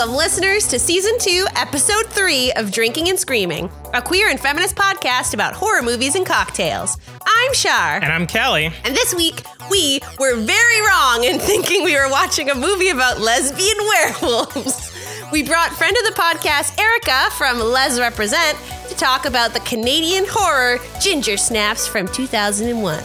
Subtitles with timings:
[0.00, 4.74] Welcome, listeners, to season two, episode three of Drinking and Screaming, a queer and feminist
[4.74, 6.96] podcast about horror movies and cocktails.
[7.26, 7.96] I'm Shar.
[7.96, 8.72] And I'm Kelly.
[8.84, 13.20] And this week, we were very wrong in thinking we were watching a movie about
[13.20, 14.90] lesbian werewolves.
[15.32, 18.56] We brought friend of the podcast, Erica from Les Represent,
[18.88, 23.04] to talk about the Canadian horror Ginger Snaps from 2001.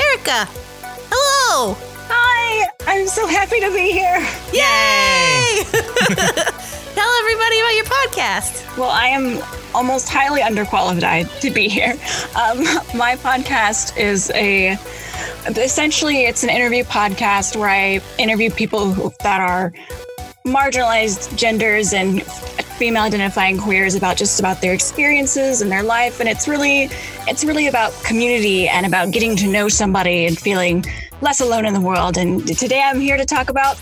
[0.00, 0.48] Erica,
[1.12, 1.93] hello!
[2.86, 4.20] Hi, I'm so happy to be here.
[4.52, 5.64] Yay!
[6.94, 8.76] Tell everybody about your podcast.
[8.76, 9.42] Well, I am
[9.74, 11.92] almost highly underqualified to be here.
[12.36, 12.58] Um,
[12.94, 14.76] my podcast is a
[15.46, 19.72] essentially it's an interview podcast where I interview people who, that are
[20.46, 22.22] marginalized genders and
[22.76, 26.88] female identifying queers about just about their experiences and their life and it's really
[27.28, 30.84] it's really about community and about getting to know somebody and feeling
[31.20, 33.78] less alone in the world and today i'm here to talk about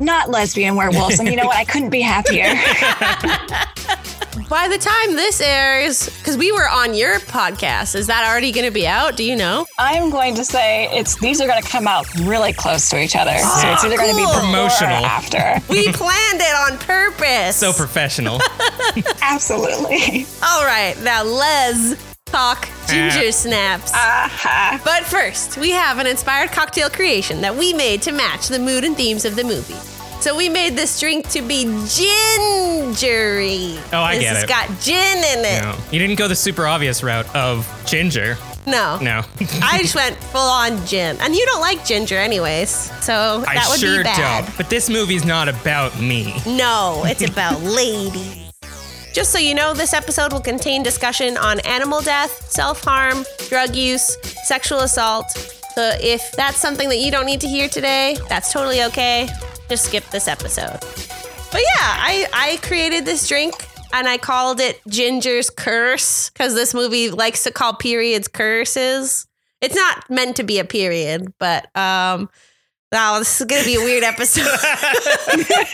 [0.00, 2.54] not lesbian werewolves and you know what i couldn't be happier
[4.48, 8.64] By the time this airs, because we were on your podcast, is that already going
[8.64, 9.16] to be out?
[9.16, 9.66] Do you know?
[9.78, 13.14] i'm going to say it's these are going to come out really close to each
[13.14, 14.38] other so it's either going to be oh, cool.
[14.38, 15.04] or Promotional.
[15.04, 17.56] after We planned it on purpose.
[17.56, 18.40] So professional.
[19.22, 23.30] absolutely All right, now Les talk ginger Ah.
[23.30, 23.92] snaps.
[23.92, 24.80] Aha.
[24.84, 28.84] But first, we have an inspired cocktail creation that we made to match the mood
[28.84, 29.76] and themes of the movie.
[30.20, 33.78] So we made this drink to be gingery.
[33.92, 35.62] Oh, I this get has It's got gin in it.
[35.62, 38.36] no, you didn't go the super obvious route of ginger.
[38.66, 38.98] No.
[39.00, 39.22] No.
[39.62, 41.16] I just went full on gin.
[41.20, 42.68] And you don't like ginger anyways.
[43.02, 44.44] So that I would sure be bad.
[44.44, 44.56] don't.
[44.58, 46.34] But this movie's not about me.
[46.46, 48.47] No, it's about ladies.
[49.18, 53.74] Just so you know, this episode will contain discussion on animal death, self harm, drug
[53.74, 55.28] use, sexual assault.
[55.74, 59.28] So if that's something that you don't need to hear today, that's totally okay.
[59.68, 60.78] Just skip this episode.
[61.50, 63.54] But yeah, I, I created this drink
[63.92, 69.26] and I called it Ginger's Curse because this movie likes to call periods curses.
[69.60, 72.30] It's not meant to be a period, but um,
[72.92, 74.46] wow, this is gonna be a weird episode.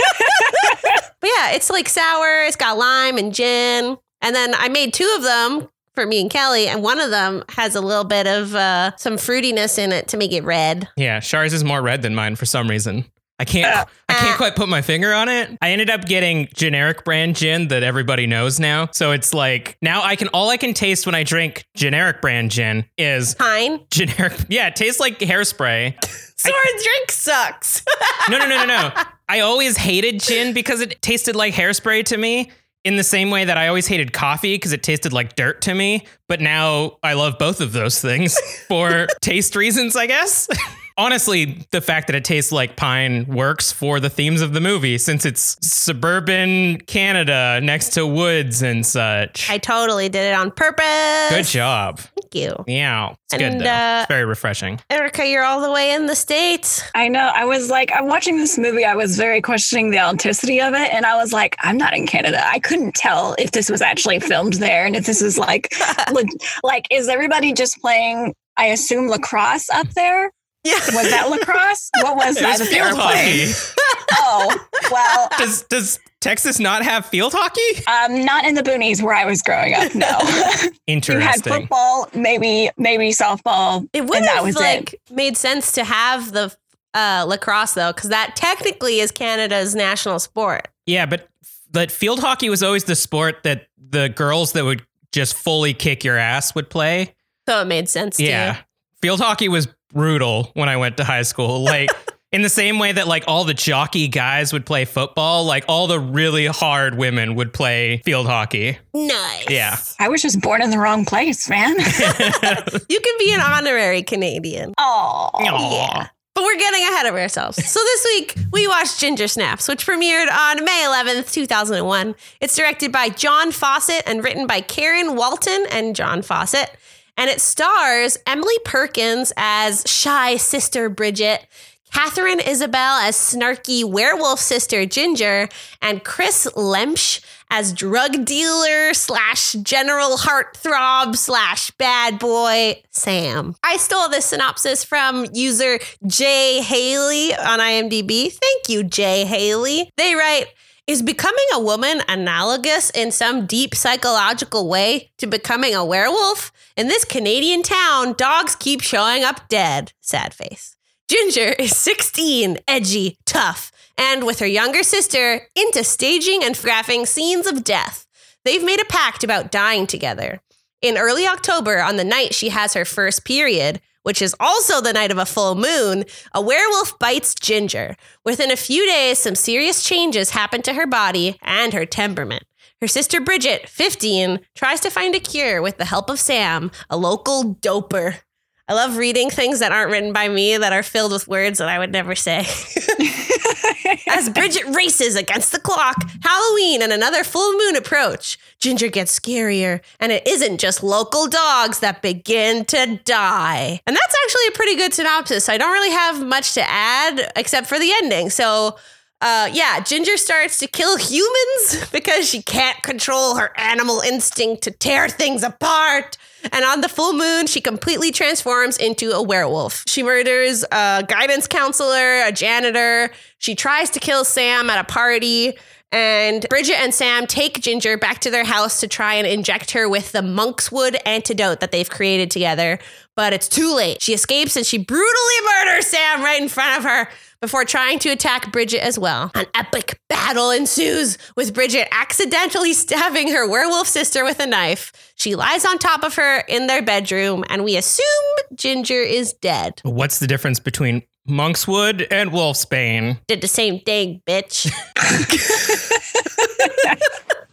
[1.24, 2.44] But yeah, it's like sour.
[2.44, 3.96] It's got lime and gin.
[4.20, 7.44] And then I made two of them for me and Kelly, and one of them
[7.48, 10.86] has a little bit of uh, some fruitiness in it to make it red.
[10.98, 13.06] Yeah, Shar's is more red than mine for some reason.
[13.38, 13.66] I can't
[14.08, 14.20] I Uh.
[14.20, 15.50] can't quite put my finger on it.
[15.60, 18.88] I ended up getting generic brand gin that everybody knows now.
[18.92, 22.50] So it's like now I can all I can taste when I drink generic brand
[22.52, 23.80] gin is Pine.
[23.90, 25.94] generic yeah, it tastes like hairspray.
[26.36, 27.82] So our drink sucks.
[28.30, 28.92] No, no, no, no, no.
[29.28, 32.50] I always hated gin because it tasted like hairspray to me.
[32.84, 35.74] In the same way that I always hated coffee because it tasted like dirt to
[35.74, 36.06] me.
[36.28, 40.48] But now I love both of those things for taste reasons, I guess.
[40.96, 44.96] Honestly, the fact that it tastes like pine works for the themes of the movie
[44.96, 49.50] since it's suburban Canada next to woods and such.
[49.50, 51.30] I totally did it on purpose.
[51.30, 51.98] Good job.
[51.98, 52.64] Thank you.
[52.68, 53.14] Yeah.
[53.24, 53.70] It's And, good though.
[53.70, 54.80] uh, it's very refreshing.
[54.88, 56.82] Erica, you're all the way in the States.
[56.94, 57.30] I know.
[57.34, 58.84] I was like, I'm watching this movie.
[58.84, 60.92] I was very questioning the authenticity of it.
[60.94, 62.40] And I was like, I'm not in Canada.
[62.46, 65.74] I couldn't tell if this was actually filmed there and if this is like,
[66.12, 66.28] leg-
[66.62, 70.30] like, is everybody just playing, I assume, lacrosse up there?
[70.64, 70.72] Yeah.
[70.94, 71.90] Was that lacrosse?
[72.00, 72.58] What was It that?
[72.58, 73.48] was that field playing?
[73.48, 73.70] hockey.
[74.16, 77.84] Oh, well, Does does Texas not have field hockey?
[77.86, 79.94] um, not in the boonies where I was growing up.
[79.94, 80.18] No,
[80.86, 81.14] Interesting.
[81.16, 85.00] you had football, maybe, maybe softball, It would and that have was like it.
[85.10, 86.54] made sense to have the
[86.94, 90.68] uh, lacrosse though, because that technically is Canada's national sport.
[90.86, 91.28] Yeah, but
[91.70, 96.04] but field hockey was always the sport that the girls that would just fully kick
[96.04, 97.14] your ass would play.
[97.48, 98.54] So it made sense Yeah.
[98.54, 98.64] to
[99.02, 101.64] Field hockey was brutal when I went to high school.
[101.74, 101.90] Like
[102.32, 105.86] in the same way that like all the jockey guys would play football, like all
[105.86, 108.76] the really hard women would play field hockey.
[108.92, 109.48] Nice.
[109.48, 109.76] Yeah.
[110.00, 111.76] I was just born in the wrong place, man.
[112.88, 114.74] You can be an honorary Canadian.
[114.78, 116.08] Oh, Yeah.
[116.34, 117.56] But we're getting ahead of ourselves.
[117.64, 122.16] So this week, we watched Ginger Snaps, which premiered on May 11th, 2001.
[122.40, 126.76] It's directed by John Fawcett and written by Karen Walton and John Fawcett.
[127.16, 131.46] And it stars Emily Perkins as shy sister Bridget,
[131.92, 135.48] Katharine Isabelle as snarky werewolf sister Ginger,
[135.80, 143.54] and Kris Lemche as drug dealer slash general heartthrob slash bad boy Sam.
[143.62, 148.32] I stole this synopsis from user Jay Haley on IMDb.
[148.32, 149.88] Thank you, Jay Haley.
[149.96, 150.46] They write,
[150.86, 156.52] is becoming a woman analogous in some deep psychological way to becoming a werewolf?
[156.76, 159.92] In this Canadian town, dogs keep showing up dead.
[160.00, 160.76] Sad face.
[161.08, 167.46] Ginger is 16, edgy, tough, and with her younger sister into staging and photographing scenes
[167.46, 168.06] of death.
[168.44, 170.40] They've made a pact about dying together.
[170.82, 174.92] In early October, on the night she has her first period, which is also the
[174.92, 177.96] night of a full moon, a werewolf bites Ginger.
[178.24, 182.44] Within a few days, some serious changes happen to her body and her temperament.
[182.80, 186.96] Her sister Bridget, 15, tries to find a cure with the help of Sam, a
[186.96, 188.20] local doper.
[188.66, 191.68] I love reading things that aren't written by me that are filled with words that
[191.68, 192.38] I would never say.
[194.08, 198.38] As Bridget races against the clock, Halloween and another full moon approach.
[198.60, 203.80] Ginger gets scarier, and it isn't just local dogs that begin to die.
[203.86, 205.50] And that's actually a pretty good synopsis.
[205.50, 208.30] I don't really have much to add except for the ending.
[208.30, 208.76] So,
[209.20, 214.70] uh, yeah, Ginger starts to kill humans because she can't control her animal instinct to
[214.70, 216.18] tear things apart.
[216.52, 219.84] And on the full moon, she completely transforms into a werewolf.
[219.86, 223.10] She murders a guidance counselor, a janitor.
[223.38, 225.56] She tries to kill Sam at a party.
[225.90, 229.88] And Bridget and Sam take Ginger back to their house to try and inject her
[229.88, 232.80] with the monkswood antidote that they've created together.
[233.14, 234.02] But it's too late.
[234.02, 237.08] She escapes and she brutally murders Sam right in front of her
[237.44, 239.30] before trying to attack Bridget as well.
[239.34, 244.92] An epic battle ensues with Bridget accidentally stabbing her werewolf sister with a knife.
[245.16, 248.06] She lies on top of her in their bedroom, and we assume
[248.54, 249.82] Ginger is dead.
[249.82, 253.18] What's the difference between monkswood and wolfsbane?
[253.26, 254.64] Did the same thing, bitch.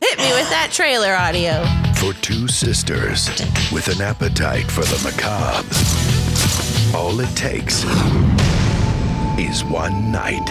[0.02, 1.66] Hit me with that trailer audio.
[1.96, 3.28] For two sisters
[3.74, 5.68] with an appetite for the macabre,
[6.98, 7.84] all it takes
[9.40, 10.50] is one night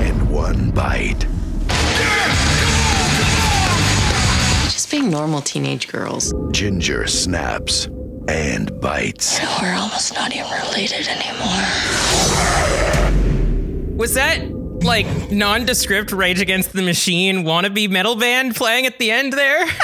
[0.00, 1.26] and one bite.
[4.64, 6.32] Just being normal teenage girls.
[6.52, 7.86] Ginger snaps
[8.28, 9.38] and bites.
[9.60, 11.64] We're almost not even related anymore.
[13.96, 14.48] Was that
[14.84, 19.66] like nondescript Rage Against the Machine wannabe metal band playing at the end there?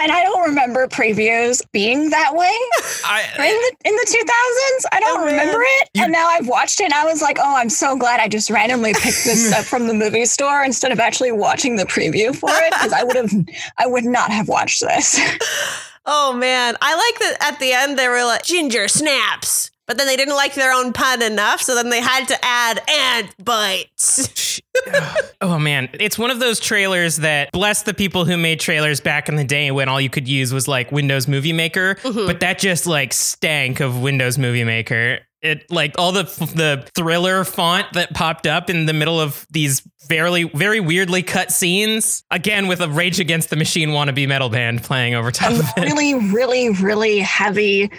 [0.00, 2.46] And I don't remember previews being that way
[3.38, 4.84] in the in the 2000s.
[4.92, 5.90] I don't oh, remember it.
[5.96, 8.48] and now I've watched it and I was like, "Oh, I'm so glad I just
[8.48, 12.50] randomly picked this up from the movie store instead of actually watching the preview for
[12.50, 13.32] it because I would have
[13.78, 15.18] I would not have watched this."
[16.10, 20.06] Oh man, I like that at the end they were like Ginger snaps, but then
[20.06, 24.60] they didn't like their own pun enough, so then they had to add and bites.
[25.40, 29.30] oh man, it's one of those trailers that bless the people who made trailers back
[29.30, 32.26] in the day when all you could use was like Windows Movie Maker, mm-hmm.
[32.26, 35.20] but that just like stank of Windows Movie Maker.
[35.40, 39.88] It like all the the thriller font that popped up in the middle of these
[40.08, 42.24] very very weirdly cut scenes.
[42.30, 45.84] Again with a Rage Against the Machine wannabe metal band playing over top of it.
[45.84, 47.90] really, really, really heavy,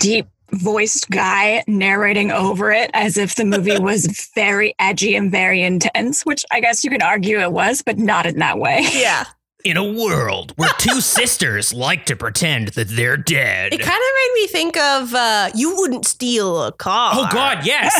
[0.00, 5.62] deep voiced guy narrating over it as if the movie was very edgy and very
[5.62, 8.86] intense, which I guess you can argue it was, but not in that way.
[8.92, 9.24] yeah.
[9.64, 13.74] In a world where two sisters like to pretend that they're dead.
[13.74, 17.12] It kind of made me think of uh, you wouldn't steal a car.
[17.14, 17.92] Oh God, yes.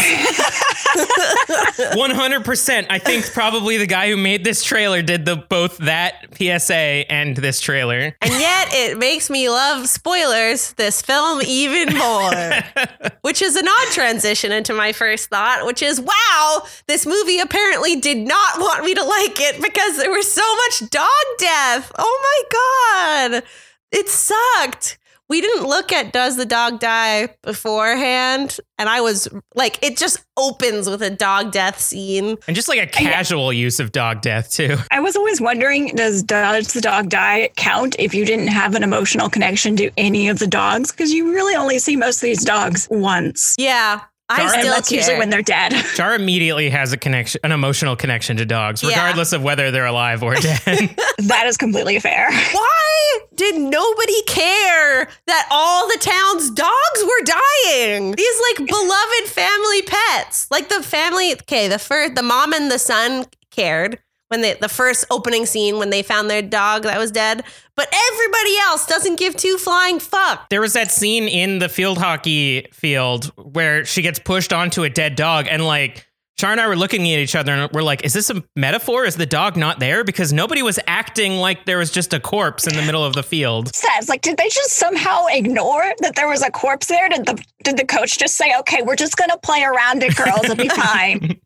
[1.97, 2.87] One hundred percent.
[2.91, 7.37] I think probably the guy who made this trailer did the both that PSA and
[7.37, 8.17] this trailer.
[8.23, 12.31] And yet it makes me love spoilers, this film even more.
[13.23, 17.97] which is an odd transition into my first thought, which is wow, this movie apparently
[17.97, 21.49] did not want me to like it because there was so much dog death.
[21.99, 23.43] Oh my God.
[23.93, 24.99] It sucked.
[25.29, 28.59] We didn't look at Does the Dog Die beforehand.
[28.79, 32.37] And I was like, it just opens with a dog death scene.
[32.47, 34.79] And just like a casual use of dog death too.
[34.91, 38.83] I was always wondering does Does the Dog Die count if you didn't have an
[38.83, 40.93] emotional connection to any of the dogs?
[40.93, 43.55] Because you really only see most of these dogs once.
[43.59, 44.01] Yeah.
[44.31, 45.73] I and still that's usually when they're dead.
[45.95, 48.91] Shar immediately has a connection, an emotional connection to dogs, Yeah.
[48.91, 50.59] regardless of whether they're alive or dead.
[51.19, 52.31] that is completely fair.
[52.31, 58.13] Why did nobody care that all the town's dogs were dying?
[58.13, 60.47] These like beloved family pets.
[60.51, 64.69] Like the family, okay, the first the mom and the son cared when they the
[64.69, 67.43] first opening scene when they found their dog that was dead,
[67.75, 70.49] but everybody else doesn't give two flying fuck.
[70.51, 74.91] there was that scene in the field hockey field where she gets pushed onto a
[74.91, 76.05] dead dog and like
[76.39, 79.05] Shar and I were looking at each other and we're like, is this a metaphor?
[79.05, 80.05] Is the dog not there?
[80.05, 83.25] Because nobody was acting like there was just a corpse in the middle of the
[83.25, 83.75] field.
[83.75, 87.09] Says like, did they just somehow ignore that there was a corpse there?
[87.09, 90.45] Did the did the coach just say, "Okay, we're just gonna play around it, girls,
[90.45, 91.41] it'll be fine"?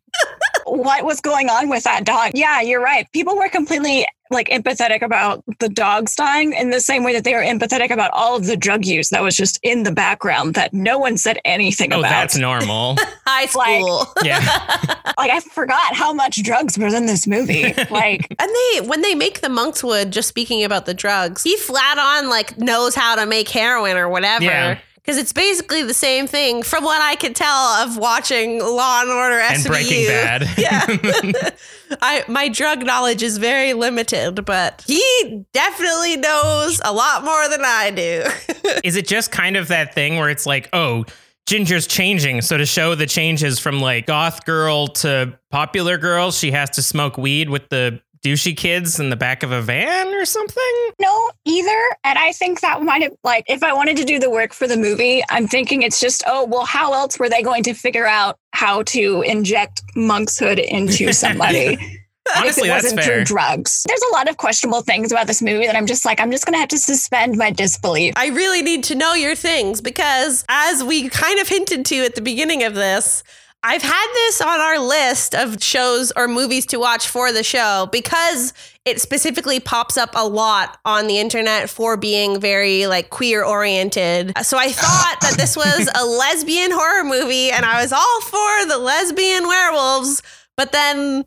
[0.64, 2.32] What was going on with that dog?
[2.34, 3.10] Yeah, you're right.
[3.12, 7.34] People were completely like empathetic about the dogs dying in the same way that they
[7.34, 10.72] were empathetic about all of the drug use that was just in the background that
[10.72, 12.08] no one said anything Oh, about.
[12.08, 12.96] that's normal.
[13.26, 14.06] High school.
[14.24, 14.38] yeah.
[15.18, 17.74] like I forgot how much drugs was in this movie.
[17.90, 21.98] Like And they, when they make the monkswood, just speaking about the drugs, he flat
[21.98, 24.44] on like knows how to make heroin or whatever.
[24.44, 24.78] Yeah.
[25.04, 27.50] Because it's basically the same thing, from what I could tell
[27.82, 29.54] of watching Law and Order SVU.
[29.54, 30.48] And Breaking Bad.
[30.58, 31.50] Yeah,
[32.00, 37.62] I my drug knowledge is very limited, but he definitely knows a lot more than
[37.64, 38.24] I do.
[38.84, 41.04] Is it just kind of that thing where it's like, oh,
[41.46, 42.40] Ginger's changing.
[42.42, 46.82] So to show the changes from like goth girl to popular girl, she has to
[46.82, 50.62] smoke weed with the douchey kids in the back of a van or something?
[51.02, 51.96] no, either.
[52.04, 54.66] And I think that might have like if I wanted to do the work for
[54.66, 58.06] the movie, I'm thinking it's just, oh well, how else were they going to figure
[58.06, 61.76] out how to inject monkshood into somebody?
[62.36, 63.16] Honestly, if it wasn't fair.
[63.16, 63.84] through drugs.
[63.88, 66.46] There's a lot of questionable things about this movie that I'm just like, I'm just
[66.46, 68.14] gonna have to suspend my disbelief.
[68.16, 72.14] I really need to know your things because, as we kind of hinted to at
[72.14, 73.24] the beginning of this,
[73.64, 77.88] I've had this on our list of shows or movies to watch for the show
[77.92, 78.52] because
[78.84, 84.32] it specifically pops up a lot on the internet for being very like queer oriented.
[84.42, 88.66] So I thought that this was a lesbian horror movie and I was all for
[88.66, 90.22] the lesbian werewolves,
[90.56, 91.24] but then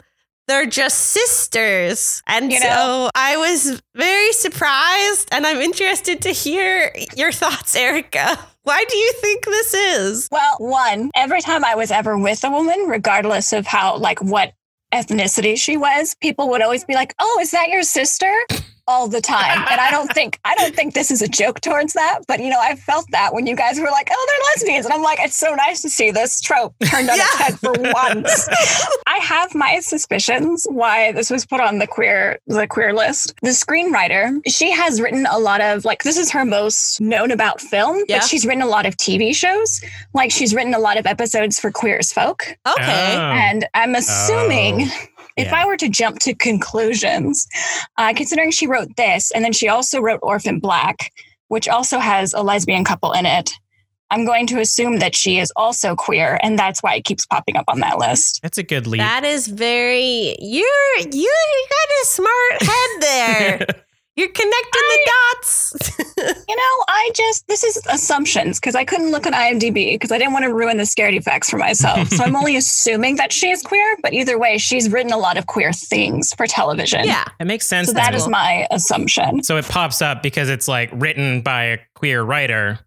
[0.47, 2.21] they're just sisters.
[2.27, 8.37] And You so I was very surprised and I'm interested to hear your thoughts, Erica.
[8.65, 10.27] Why do you think this is?
[10.31, 14.53] Well, one, every time I was ever with a woman, regardless of how, like, what
[14.91, 18.33] ethnicity she was, people would always be like, "Oh, is that your sister?"
[18.87, 19.65] All the time.
[19.69, 22.49] And I don't think I don't think this is a joke towards that, but you
[22.49, 25.19] know, I felt that when you guys were like, "Oh, they're lesbians." And I'm like,
[25.21, 28.47] "It's so nice to see this trope turned on its head for once."
[29.07, 33.33] I have my suspicions why this was put on the queer the queer list.
[33.41, 37.61] The screenwriter, she has written a lot of like this is her most known about
[37.61, 38.19] film, Yeah.
[38.19, 39.81] but she's written a lot of TV shows.
[40.13, 42.43] Like she's written a lot of episodes for Queer as Folk.
[42.67, 43.15] Okay.
[43.15, 43.31] Oh.
[43.31, 45.55] And I'm assuming Oh, if yeah.
[45.55, 47.47] I were to jump to conclusions,
[47.97, 51.11] uh, considering she wrote this and then she also wrote Orphan Black,
[51.47, 53.51] which also has a lesbian couple in it,
[54.11, 57.57] I'm going to assume that she is also queer, and that's why it keeps popping
[57.57, 58.39] up on that list.
[58.41, 59.01] That's a good lead.
[59.01, 63.67] That is very you're you you got a smart head there.
[64.15, 65.73] You're connecting the dots.
[66.47, 70.17] You know, I just, this is assumptions because I couldn't look on IMDb because I
[70.17, 72.07] didn't want to ruin the scaredy facts for myself.
[72.07, 75.37] so I'm only assuming that she is queer, but either way, she's written a lot
[75.37, 77.03] of queer things for television.
[77.03, 77.25] yeah.
[77.39, 77.87] It makes sense.
[77.87, 78.21] So that then.
[78.21, 79.43] is my assumption.
[79.43, 82.79] So it pops up because it's like written by a queer writer,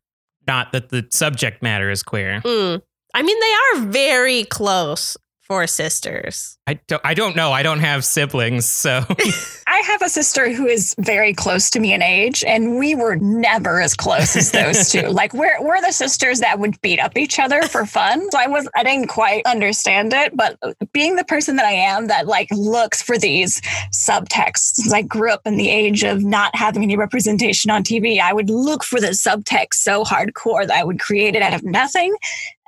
[0.46, 2.40] not that the subject matter is queer.
[2.40, 2.80] Mm.
[3.14, 5.18] I mean, they are very close
[5.48, 6.58] for sisters.
[6.66, 7.52] I don't, I don't know.
[7.52, 9.02] I don't have siblings, so
[9.78, 13.14] I have a sister who is very close to me in age, and we were
[13.14, 14.98] never as close as those two.
[15.18, 18.30] Like we're we're the sisters that would beat up each other for fun.
[18.30, 20.58] So I was I didn't quite understand it, but
[20.92, 23.60] being the person that I am that like looks for these
[23.92, 28.32] subtexts, I grew up in the age of not having any representation on TV, I
[28.32, 32.14] would look for the subtext so hardcore that I would create it out of nothing.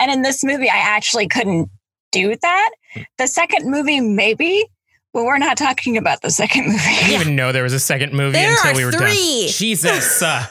[0.01, 1.71] And in this movie, I actually couldn't
[2.13, 2.71] do that.
[3.19, 4.65] The second movie, maybe.
[5.13, 6.79] But we're not talking about the second movie.
[6.81, 9.43] I didn't even know there was a second movie There until are we were three.
[9.47, 9.49] done.
[9.49, 10.23] Jesus.
[10.31, 10.47] Uh,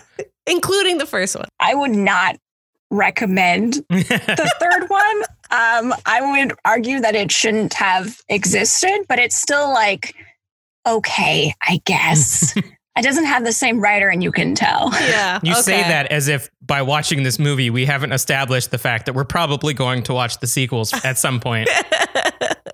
[0.47, 1.45] including the first one.
[1.59, 2.35] I would not
[2.91, 5.21] recommend the third one.
[5.51, 10.15] Um, I would argue that it shouldn't have existed, but it's still like
[10.87, 12.55] okay, I guess.
[12.57, 14.89] it doesn't have the same writer, and you can tell.
[14.93, 15.39] Yeah.
[15.43, 19.13] you say that as if by watching this movie, we haven't established the fact that
[19.13, 21.69] we're probably going to watch the sequels at some point.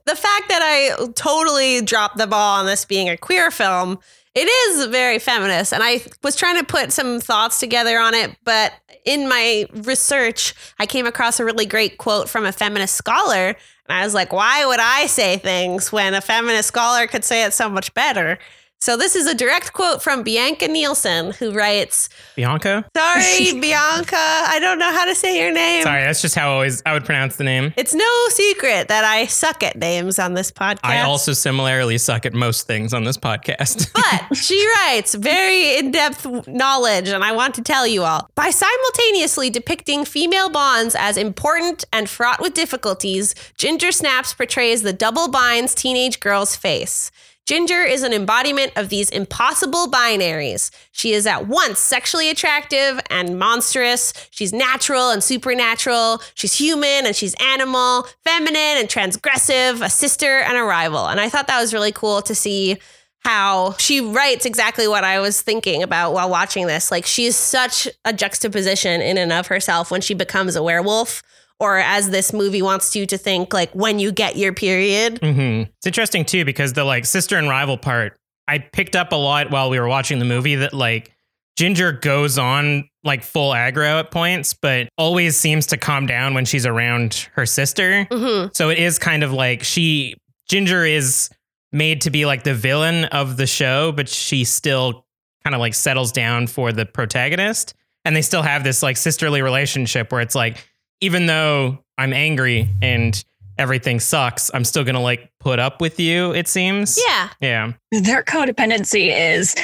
[0.05, 3.99] The fact that I totally dropped the ball on this being a queer film,
[4.35, 5.73] it is very feminist.
[5.73, 8.73] And I was trying to put some thoughts together on it, but
[9.05, 13.47] in my research, I came across a really great quote from a feminist scholar.
[13.47, 13.55] And
[13.87, 17.53] I was like, why would I say things when a feminist scholar could say it
[17.53, 18.37] so much better?
[18.85, 22.85] So this is a direct quote from Bianca Nielsen, who writes, Bianca?
[22.95, 25.81] Sorry, Bianca, I don't know how to say your name.
[25.81, 27.73] Sorry, that's just how I always I would pronounce the name.
[27.77, 30.81] It's no secret that I suck at names on this podcast.
[30.83, 33.91] I also similarly suck at most things on this podcast.
[34.05, 38.29] But she writes very in depth knowledge, and I want to tell you all.
[38.35, 44.93] By simultaneously depicting female bonds as important and fraught with difficulties, Ginger Snaps portrays the
[44.93, 47.09] double binds teenage girl's face.
[47.45, 50.71] Ginger is an embodiment of these impossible binaries.
[50.91, 54.13] She is at once sexually attractive and monstrous.
[54.31, 56.23] She's natural and supernatural.
[56.33, 61.07] She's human and she's animal, feminine and transgressive, a sister and a rival.
[61.07, 62.77] And I thought that was really cool to see
[63.19, 66.89] how she writes exactly what I was thinking about while watching this.
[66.89, 71.21] Like she's such a juxtaposition in and of herself when she becomes a werewolf,
[71.59, 75.19] or as this movie wants you to think, like when you get your period.
[75.21, 79.15] hmm It's interesting too because the like sister and rival part, I picked up a
[79.15, 81.11] lot while we were watching the movie that like
[81.57, 86.43] Ginger goes on like full aggro at points, but always seems to calm down when
[86.45, 88.05] she's around her sister.
[88.11, 90.15] hmm So it is kind of like she
[90.49, 91.29] Ginger is
[91.71, 95.05] made to be like the villain of the show, but she still
[95.43, 97.73] kind of like settles down for the protagonist.
[98.03, 100.57] And they still have this like sisterly relationship where it's like,
[101.01, 103.23] even though I'm angry and
[103.57, 106.99] everything sucks, I'm still gonna like put up with you, it seems.
[107.07, 107.29] Yeah.
[107.39, 107.71] Yeah.
[107.91, 109.55] Their codependency is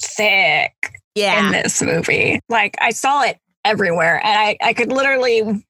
[0.00, 0.72] thick
[1.14, 1.46] Yeah.
[1.46, 2.40] in this movie.
[2.48, 5.64] Like I saw it everywhere and I, I could literally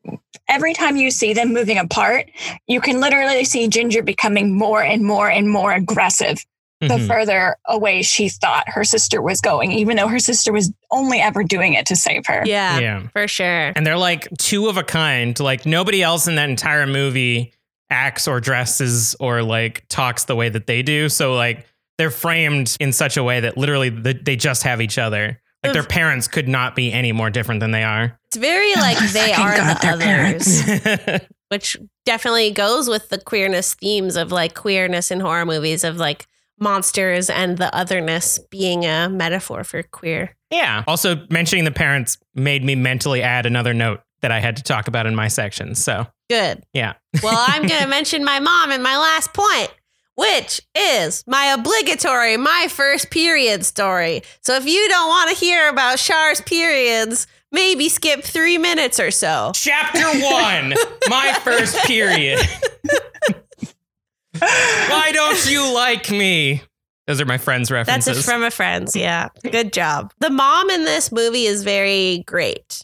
[0.48, 2.30] every time you see them moving apart,
[2.66, 6.44] you can literally see Ginger becoming more and more and more aggressive
[6.88, 7.06] the Mhm.
[7.08, 11.42] further away she thought her sister was going, even though her sister was only ever
[11.44, 12.42] doing it to save her.
[12.46, 12.78] yeah.
[12.78, 13.02] yeah.
[13.12, 13.72] For sure.
[13.76, 15.38] And they're like two of a kind.
[15.40, 17.52] Like nobody else in that entire movie
[17.90, 21.08] acts or dresses or like talks the way that they do.
[21.08, 21.66] So like
[21.98, 25.40] they're framed in such a way that literally th- they just have each other.
[25.62, 28.18] Like their parents could not be any more different than they are.
[28.26, 30.62] It's very like they are God, the their parents.
[30.68, 35.96] others, which definitely goes with the queerness themes of like queerness in horror movies of
[35.96, 36.26] like
[36.58, 40.36] monsters and the otherness being a metaphor for queer.
[40.50, 40.84] yeah.
[40.86, 44.88] Also, mentioning the parents made me mentally add another note that I had to talk
[44.88, 45.74] about in my section.
[45.74, 46.62] So Good.
[46.72, 46.94] yeah.
[47.22, 49.68] Well, I'm going to mention my mom in my last point,
[50.14, 54.22] which is my obligatory, my first period story.
[54.42, 59.10] So if you don't want to hear about Shar's periods, maybe skip three minutes or
[59.10, 59.52] so.
[59.54, 60.74] Chapter one,
[61.08, 62.38] my first period.
[64.38, 66.62] Why don't you like me?
[67.06, 68.18] Those are my friends' That's references.
[68.18, 68.96] it from a friend's.
[68.96, 69.28] Yeah.
[69.50, 70.12] Good job.
[70.20, 72.82] The mom in this movie is very great.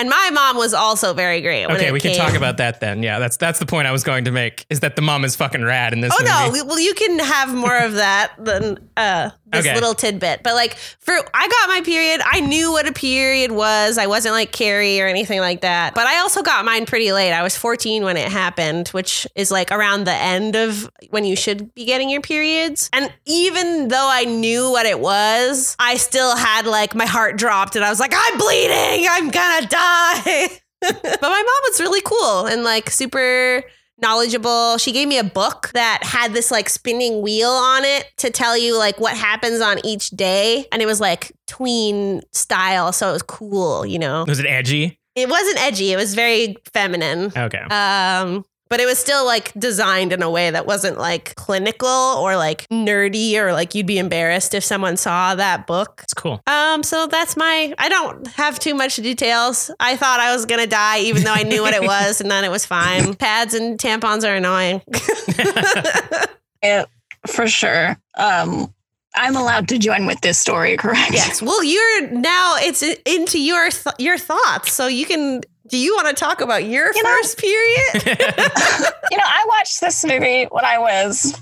[0.00, 1.64] And my mom was also very great.
[1.66, 3.02] okay, we can came- talk about that then.
[3.02, 4.64] Yeah, that's that's the point I was going to make.
[4.70, 6.60] Is that the mom is fucking rad in this Oh movie?
[6.60, 6.66] no!
[6.66, 9.74] Well, you can have more of that than uh, this Okay.
[9.74, 10.42] little tidbit.
[10.42, 12.20] But like, for I got my period.
[12.24, 13.98] I knew what a period was.
[13.98, 15.94] I wasn't like Carrie or anything like that.
[15.94, 17.32] But I also got mine pretty late.
[17.32, 21.36] I was 14 when it happened, which is like around the end of when you
[21.36, 22.90] should be getting your periods.
[22.92, 27.76] And even though I knew what it was, I still had like my heart dropped,
[27.76, 29.06] and I was like, I'm bleeding.
[29.08, 30.48] I'm gonna die.
[30.80, 33.64] but my mom was really cool and like super
[34.00, 34.78] knowledgeable.
[34.78, 38.56] She gave me a book that had this like spinning wheel on it to tell
[38.56, 40.66] you like what happens on each day.
[40.72, 42.92] And it was like tween style.
[42.92, 44.24] So it was cool, you know.
[44.26, 44.98] Was it edgy?
[45.14, 47.32] It wasn't edgy, it was very feminine.
[47.36, 47.58] Okay.
[47.58, 52.36] Um, but it was still like designed in a way that wasn't like clinical or
[52.36, 56.00] like nerdy or like you'd be embarrassed if someone saw that book.
[56.04, 56.40] It's cool.
[56.46, 59.70] Um, so that's my I don't have too much details.
[59.80, 62.44] I thought I was gonna die even though I knew what it was and then
[62.44, 63.14] it was fine.
[63.14, 64.82] Pads and tampons are annoying.
[66.62, 66.86] Yeah,
[67.26, 67.96] for sure.
[68.16, 68.74] Um,
[69.18, 71.12] I'm allowed to join with this story, correct?
[71.12, 71.42] yes.
[71.42, 74.72] Well, you're now it's into your th- your thoughts.
[74.72, 77.84] So you can do you want to talk about your You know- first period?
[79.10, 81.34] You know, I watched this movie when I was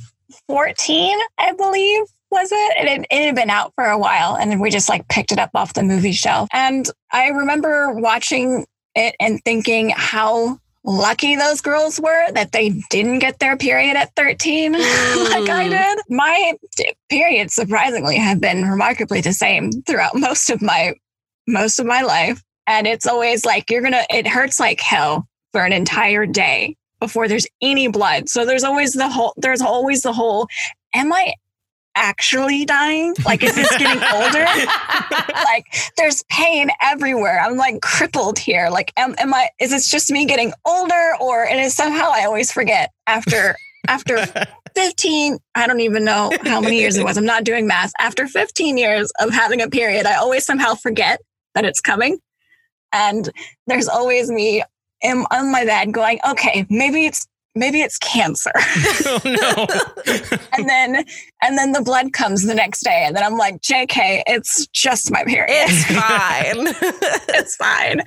[0.46, 2.74] 14, I believe, was it?
[2.78, 5.32] And it, it had been out for a while, and then we just like picked
[5.32, 6.48] it up off the movie shelf.
[6.52, 13.18] And I remember watching it and thinking how lucky those girls were that they didn't
[13.18, 15.70] get their period at 13 like I Mm.
[15.70, 15.98] did.
[16.08, 16.54] My
[17.08, 20.94] periods surprisingly have been remarkably the same throughout most of my
[21.48, 22.42] most of my life.
[22.68, 27.28] And it's always like you're gonna it hurts like hell for an entire day before
[27.28, 28.28] there's any blood.
[28.28, 30.46] So there's always the whole there's always the whole
[30.94, 31.34] am I
[31.96, 33.14] actually dying?
[33.24, 34.46] Like is this getting older?
[35.44, 37.40] like there's pain everywhere.
[37.40, 38.68] I'm like crippled here.
[38.70, 42.24] Like am, am I is this just me getting older or it is somehow I
[42.24, 43.56] always forget after
[43.88, 44.24] after
[44.76, 47.16] 15 I don't even know how many years it was.
[47.16, 47.92] I'm not doing math.
[47.98, 51.20] After 15 years of having a period, I always somehow forget
[51.54, 52.18] that it's coming.
[52.92, 53.28] And
[53.66, 54.62] there's always me
[55.02, 58.52] in, on my bed going, okay, maybe it's maybe it's cancer.
[59.06, 59.66] oh no.
[60.56, 61.04] and then
[61.42, 65.10] and then the blood comes the next day and then I'm like, JK, it's just
[65.10, 65.48] my period.
[65.48, 67.32] it's fine.
[67.36, 68.02] it's fine.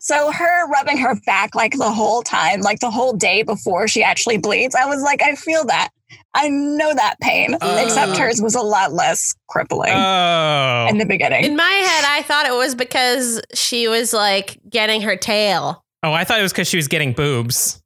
[0.00, 4.02] So her rubbing her back like the whole time, like the whole day before she
[4.02, 5.88] actually bleeds, I was like, I feel that.
[6.34, 7.54] I know that pain.
[7.54, 8.16] Except Uh.
[8.18, 10.86] hers was a lot less crippling oh.
[10.88, 11.44] in the beginning.
[11.44, 15.84] In my head, I thought it was because she was like getting her tail.
[16.02, 17.79] oh, I thought it was because she was getting boobs.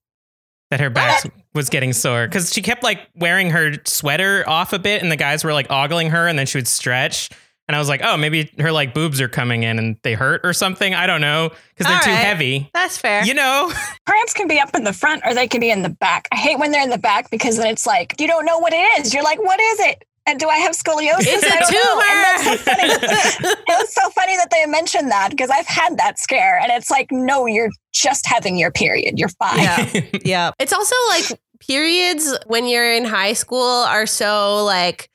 [0.71, 1.23] That her back
[1.55, 5.17] was getting sore because she kept like wearing her sweater off a bit, and the
[5.17, 7.31] guys were like ogling her, and then she would stretch.
[7.67, 10.43] And I was like, oh, maybe her like boobs are coming in and they hurt
[10.45, 10.93] or something.
[10.95, 12.19] I don't know because they're All too right.
[12.19, 12.71] heavy.
[12.75, 13.25] That's fair.
[13.25, 13.73] You know,
[14.07, 16.29] Cramps can be up in the front or they can be in the back.
[16.31, 18.75] I hate when they're in the back because then it's like you don't know what
[18.75, 19.15] it is.
[19.15, 20.05] You're like, what is it?
[20.27, 21.19] And do I have scoliosis?
[21.19, 22.03] It's a I don't know.
[22.11, 26.59] And that's so was so funny that they mentioned that because I've had that scare,
[26.59, 29.19] and it's like, no, you're just having your period.
[29.19, 29.59] You're fine.
[29.59, 30.01] yeah.
[30.25, 30.51] yeah.
[30.59, 35.09] It's also like periods when you're in high school are so like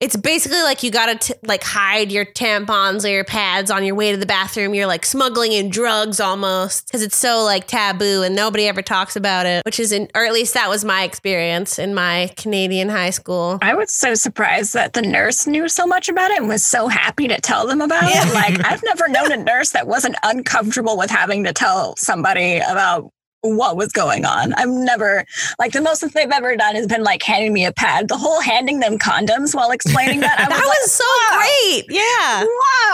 [0.00, 3.94] it's basically like you gotta t- like hide your tampons or your pads on your
[3.94, 4.74] way to the bathroom.
[4.74, 9.14] You're like smuggling in drugs almost because it's so like taboo and nobody ever talks
[9.14, 9.62] about it.
[9.66, 13.58] Which is, in, or at least that was my experience in my Canadian high school.
[13.60, 16.88] I was so surprised that the nurse knew so much about it and was so
[16.88, 18.34] happy to tell them about it.
[18.34, 23.12] Like, I've never known a nurse that wasn't uncomfortable with having to tell somebody about
[23.42, 24.52] what was going on.
[24.54, 25.24] I've never,
[25.58, 28.08] like, the most that they've ever done has been like handing me a pad.
[28.08, 31.38] The whole handing them condoms while explaining that, I was That like, was so wow.
[31.38, 31.84] great.
[31.88, 32.44] Yeah.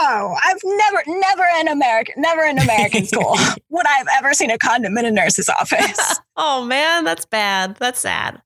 [0.01, 3.35] Wow, I've never, never in American, never in American school
[3.69, 6.19] would I have ever seen a condom in a nurse's office.
[6.39, 7.77] Oh man, that's bad.
[7.77, 8.39] That's sad.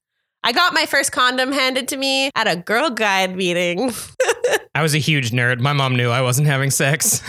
[0.46, 3.92] I got my first condom handed to me at a girl guide meeting.
[4.74, 5.60] I was a huge nerd.
[5.60, 7.22] My mom knew I wasn't having sex.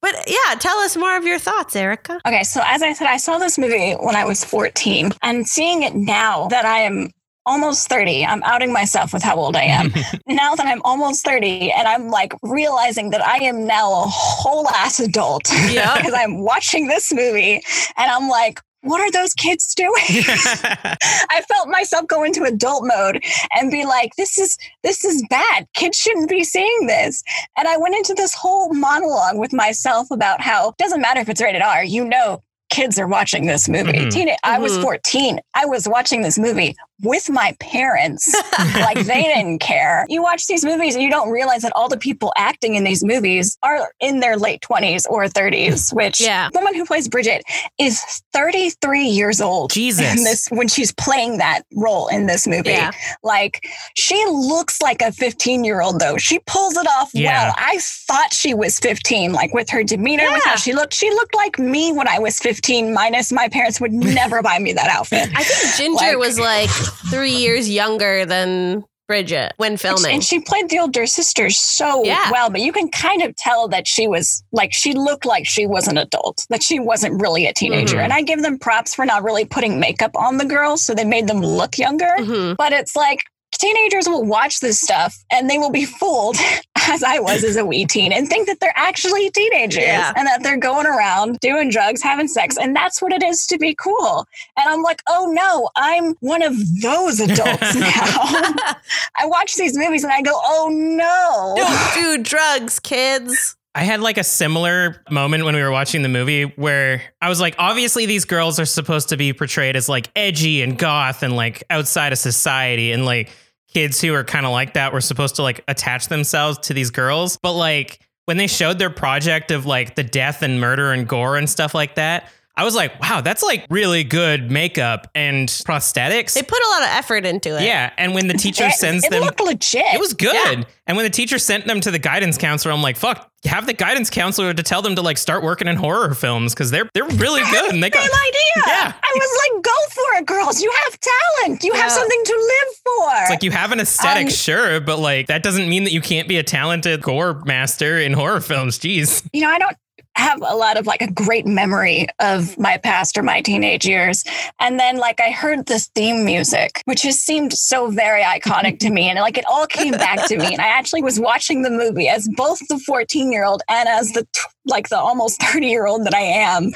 [0.00, 2.20] But yeah, tell us more of your thoughts, Erica.
[2.26, 5.82] Okay, so as I said, I saw this movie when I was 14, and seeing
[5.82, 7.10] it now that I am
[7.46, 9.92] almost 30, I'm outing myself with how old I am.
[10.26, 14.68] now that I'm almost 30, and I'm like realizing that I am now a whole
[14.68, 15.94] ass adult Yeah.
[15.96, 17.62] because I'm watching this movie,
[17.96, 19.92] and I'm like, what are those kids doing?
[20.08, 23.22] I felt myself go into adult mode
[23.56, 25.66] and be like, this is this is bad.
[25.74, 27.22] Kids shouldn't be seeing this.
[27.56, 31.28] And I went into this whole monologue with myself about how it doesn't matter if
[31.28, 33.92] it's rated R, you know kids are watching this movie.
[33.92, 34.12] Mhm.
[34.12, 34.82] Teen- I was Mhm.
[34.82, 35.40] 14.
[35.54, 38.34] I was watching this movie with my parents.
[38.74, 40.04] like they didn't care.
[40.08, 43.04] You watch these movies and you don't realize that all the people acting in these
[43.04, 46.48] movies are in their late 20s or 30s, which Yeah.
[46.52, 47.42] the woman who plays Bridget
[47.78, 50.04] is 33 years old Jesus.
[50.18, 52.70] in this when she's playing that role in this movie.
[52.70, 52.90] Yeah.
[53.22, 56.16] Like she looks like a 15 year old though.
[56.16, 57.46] She pulls it off Yeah.
[57.48, 57.54] well.
[57.58, 60.50] I thought she was 15, like with her demeanor, with Yeah.
[60.52, 60.94] how she looked.
[60.94, 64.72] She looked like me when I was 15, minus my parents would never buy me
[64.72, 65.28] that outfit.
[65.34, 66.70] I think Ginger Like- was like
[67.10, 70.12] three years younger than Bridget when filming.
[70.12, 72.30] And she played the older sister so Yeah.
[72.30, 75.66] well, but you can kind of tell that she was like, she looked like she
[75.66, 77.96] was an adult, that she wasn't really a teenager.
[77.96, 78.04] Mhm.
[78.04, 81.04] And I give them props for not really putting makeup on the girls, so they
[81.06, 82.14] made them look younger.
[82.18, 82.56] Mhm.
[82.58, 83.20] But it's like
[83.52, 86.36] teenagers will watch this stuff and they will be fooled,
[86.88, 90.12] as I was as a wee teen, and think that they're actually teenagers Yeah.
[90.16, 93.58] and that they're going around doing drugs, having sex, and that's what it is to
[93.58, 94.26] be cool.
[94.56, 97.90] And I'm like, oh no, I'm one of those adults now.
[99.20, 101.54] I watch these movies and I go, oh no.
[101.56, 103.56] Don't do drugs, kids.
[103.78, 107.40] I had like a similar moment when we were watching the movie where I was
[107.40, 111.36] like, obviously, these girls are supposed to be portrayed as like edgy and goth and
[111.36, 112.90] like outside of society.
[112.90, 113.30] And like
[113.72, 116.90] kids who are kind of like that were supposed to like attach themselves to these
[116.90, 117.38] girls.
[117.40, 121.36] But like when they showed their project of like the death and murder and gore
[121.36, 126.34] and stuff like that, I was like, wow, that's like really good makeup and prosthetics.
[126.34, 127.62] They put a lot of effort into it.
[127.62, 127.92] yeah.
[127.96, 129.22] And when the teacher It, sends it them.
[129.22, 129.94] looked legit.
[129.94, 130.66] It was good.
[130.86, 133.74] And when the teacher sent them to the guidance counselor, I'm like, fuck, have the
[133.74, 137.04] guidance counselor to tell them to like start working in horror films because they're they're
[137.04, 137.72] really good.
[137.72, 138.42] And they got Same idea.
[138.66, 138.92] Yeah.
[138.92, 140.60] I was like, go for it, girls.
[140.60, 141.62] You have talent.
[141.62, 143.08] You have something to live for.
[143.22, 146.00] it's like you have an aesthetic, Um, sure, but like that doesn't mean that you
[146.00, 148.78] can't be a talented gore master in horror films.
[148.80, 149.26] Jeez.
[149.32, 149.76] you know, I don't
[150.18, 154.24] have a lot of like a great memory of my past or my teenage years.
[154.60, 158.90] And then like I heard this theme music, which just seemed so very iconic to
[158.90, 159.08] me.
[159.08, 160.46] And like it all came back to me.
[160.46, 164.12] And I actually was watching the movie as both the 14 year old and as
[164.12, 164.26] the
[164.66, 166.72] like the almost 30 year old that I am.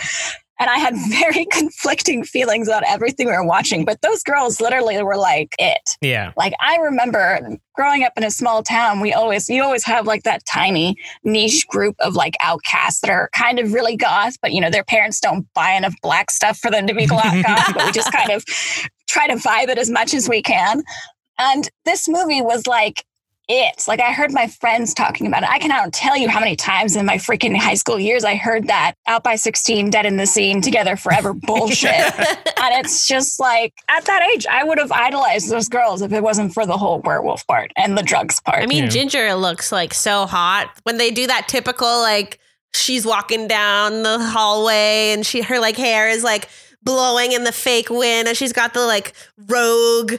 [0.63, 3.85] And I had very conflicting feelings about everything we were watching.
[3.85, 5.83] But those girls literally were like it.
[6.01, 6.33] Yeah.
[6.37, 10.23] Like I remember growing up in a small town, we always you always have like
[10.23, 10.95] that tiny
[11.25, 14.85] niche group of like outcasts that are kind of really goth, but you know their
[14.85, 17.43] parents don't buy enough black stuff for them to be goth,
[17.75, 18.45] but we just kind of
[19.09, 20.85] try to vibe it as much as we can.
[21.41, 23.05] And this movie was like
[23.49, 23.85] it.
[23.89, 25.49] Like I heard my friends talking about it.
[25.51, 28.69] I cannot tell you how many times in my freaking high school years I heard
[28.69, 31.91] that out by 16, dead in the scene, together forever bullshit.
[31.91, 36.23] and it's just like at that age, I would have idolized those girls if it
[36.23, 38.63] wasn't for the whole werewolf part and the drugs part.
[38.63, 38.91] I mean, Yeah.
[38.91, 42.39] Ginger looks like so hot when they do that typical like
[42.75, 46.49] she's walking down the hallway and she her like hair is like
[46.83, 49.13] blowing in the fake wind, and she's got the like
[49.47, 50.15] rogue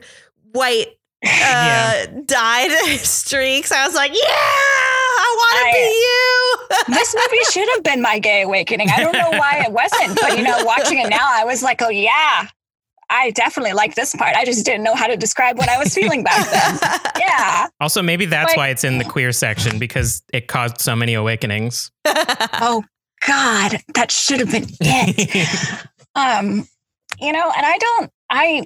[0.51, 0.87] white
[1.25, 2.05] uh, Yeah.
[2.25, 3.71] dyed streaks.
[3.71, 6.95] I was like, yeah, I want to be you.
[6.95, 8.89] this movie should have been my gay awakening.
[8.89, 11.81] I don't know why it wasn't, but you know, watching it now, I was like,
[11.81, 12.47] oh yeah,
[13.09, 14.35] I definitely like this part.
[14.35, 16.79] I just didn't know how to describe what I was feeling back then.
[17.23, 17.67] Yeah.
[17.79, 21.13] Also, maybe that's Like- why it's in the queer section because it caused so many
[21.13, 21.89] awakenings.
[22.05, 22.83] Oh
[23.25, 25.85] God, that should have been it.
[26.15, 26.67] um,
[27.19, 28.11] you know, and I don't.
[28.29, 28.65] I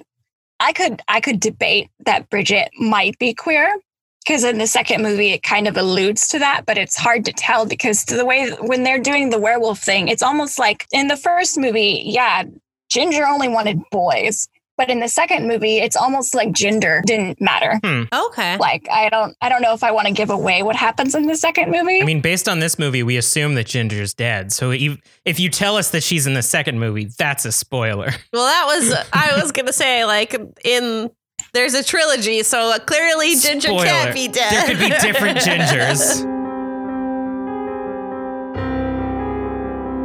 [0.60, 3.78] I could I could debate that Bridget might be queer
[4.26, 7.32] because in the second movie it kind of alludes to that, but it's hard to
[7.32, 11.08] tell because to the way when they're doing the werewolf thing, it's almost like in
[11.08, 12.44] the first movie, yeah,
[12.90, 14.48] Ginger only wanted boys.
[14.78, 17.78] But in the second movie, it's almost like gender didn't matter.
[17.84, 18.56] okay.
[18.56, 21.26] Like I don't I don't know if I want to give away what happens in
[21.26, 22.00] the second movie.
[22.00, 24.52] I mean, based on this movie, we assume that Ginger's dead.
[24.52, 28.12] So if if you tell us that she's in the second movie, that's a spoiler.
[28.32, 31.10] Well, that was I was gonna say like in
[31.54, 33.84] there's a trilogy, so uh, clearly Ginger Spoiler.
[33.86, 34.52] can't be dead.
[34.52, 36.37] There could be different Gingers.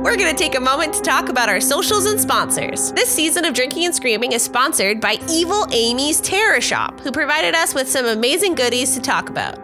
[0.04, 2.92] We're going to take a moment to talk about our socials and sponsors.
[2.92, 7.56] This season of Drinking and Screaming is sponsored by Evil Amy's Terror Shop, who provided
[7.56, 9.56] us with some amazing goodies to talk about.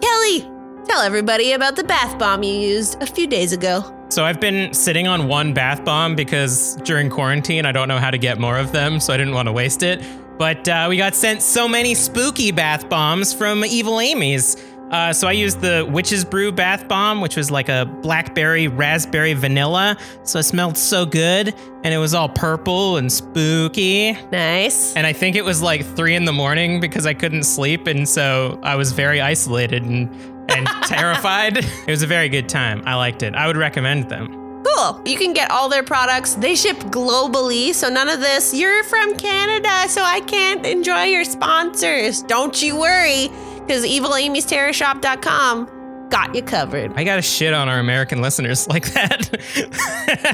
[0.00, 0.42] Kelly,
[0.84, 3.92] tell everybody about the bath bomb you used a few days ago.
[4.08, 8.12] So I've been sitting on one bath bomb because during quarantine I don't know how
[8.12, 10.00] to get more of them, so I didn't want to waste it.
[10.38, 14.56] But uh, we got sent so many spooky bath bombs from Evil Amy's.
[14.90, 19.34] Uh, so I used the Witch's Brew bath bomb, which was like a blackberry, raspberry,
[19.34, 19.96] vanilla.
[20.22, 24.12] So it smelled so good, and it was all purple and spooky.
[24.32, 24.96] Nice.
[24.96, 28.08] And I think it was like three in the morning because I couldn't sleep, and
[28.08, 30.10] so I was very isolated and
[30.50, 31.58] and terrified.
[31.58, 32.82] It was a very good time.
[32.86, 33.34] I liked it.
[33.34, 34.62] I would recommend them.
[34.64, 35.00] Cool.
[35.04, 36.34] You can get all their products.
[36.34, 41.24] They ship globally, so none of this, you're from Canada, so I can't enjoy your
[41.24, 42.22] sponsors.
[42.22, 43.30] Don't you worry,
[43.68, 46.90] because evilamysterrorshop.com got you covered.
[46.96, 49.28] I gotta shit on our American listeners like that.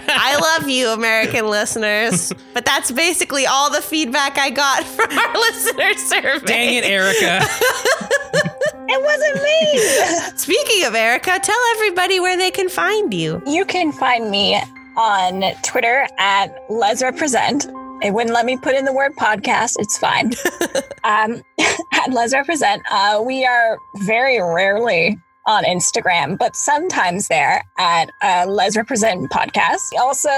[0.08, 5.34] I love you, American listeners, but that's basically all the feedback I got from our
[5.34, 6.46] listener survey.
[6.46, 7.40] Dang it, Erica.
[8.88, 9.80] it wasn't me.
[10.36, 13.42] Speaking of Erica, tell everybody where they can find you.
[13.46, 14.62] You can find me
[14.96, 17.66] on Twitter at Les Represent.
[18.02, 19.76] It wouldn't let me put in the word podcast.
[19.78, 20.32] It's fine.
[21.04, 21.42] um,
[21.92, 22.82] at Les Represent.
[22.90, 29.80] Uh, we are very rarely on Instagram, but sometimes there at uh, Les Represent Podcast.
[29.92, 30.30] We also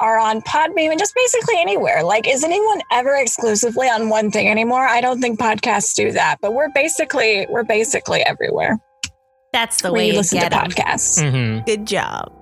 [0.00, 2.04] are on Podbean and just basically anywhere.
[2.04, 4.86] Like, is anyone ever exclusively on one thing anymore?
[4.86, 8.78] I don't think podcasts do that, but we're basically we're basically everywhere.
[9.52, 10.70] That's the way you you listen to get 'em.
[10.70, 11.22] podcasts.
[11.22, 11.66] Mhm.
[11.66, 12.32] Good job.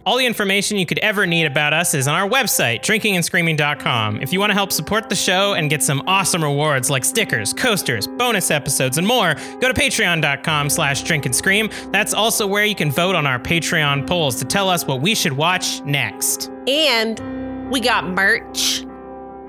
[0.06, 4.20] All the information you could ever need about us is on our website, drinkingandscreaming.com.
[4.20, 7.54] If you want to help support the show and get some awesome rewards like stickers,
[7.54, 11.72] coasters, bonus episodes, and more, go to patreon.com slash drinkandscream.
[11.90, 15.14] That's also where you can vote on our Patreon polls to tell us what we
[15.14, 16.50] should watch next.
[16.68, 18.84] And we got merch.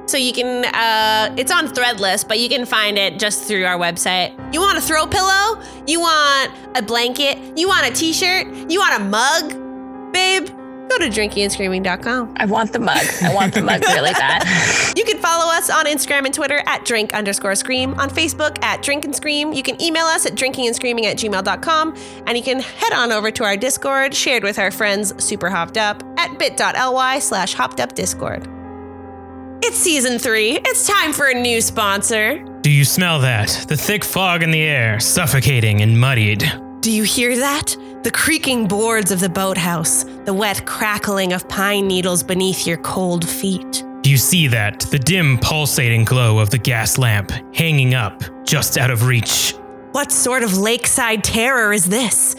[0.07, 3.77] So you can, uh, it's on Threadless, but you can find it just through our
[3.77, 4.31] website.
[4.53, 5.61] You want a throw pillow?
[5.85, 7.37] You want a blanket?
[7.57, 8.47] You want a t shirt?
[8.69, 10.13] You want a mug?
[10.13, 12.35] Babe, go to drinkingandscreaming.com.
[12.37, 13.05] I want the mug.
[13.21, 14.43] I want the mug really bad.
[14.97, 18.81] You can follow us on Instagram and Twitter at drink underscore scream, on Facebook at
[18.81, 19.53] drink and scream.
[19.53, 23.43] You can email us at drinkingandscreaming at gmail.com, and you can head on over to
[23.43, 28.47] our Discord, shared with our friends Super Hopped Up, at bit.ly slash hopped up discord.
[29.69, 30.57] It's season three.
[30.63, 32.37] It's time for a new sponsor.
[32.61, 33.65] Do you smell that?
[33.67, 36.49] The thick fog in the air, suffocating and muddied.
[36.79, 37.75] Do you hear that?
[38.03, 43.27] The creaking boards of the boathouse, the wet crackling of pine needles beneath your cold
[43.27, 43.83] feet.
[44.03, 44.79] Do you see that?
[44.89, 49.53] The dim, pulsating glow of the gas lamp hanging up just out of reach.
[49.91, 52.37] What sort of lakeside terror is this?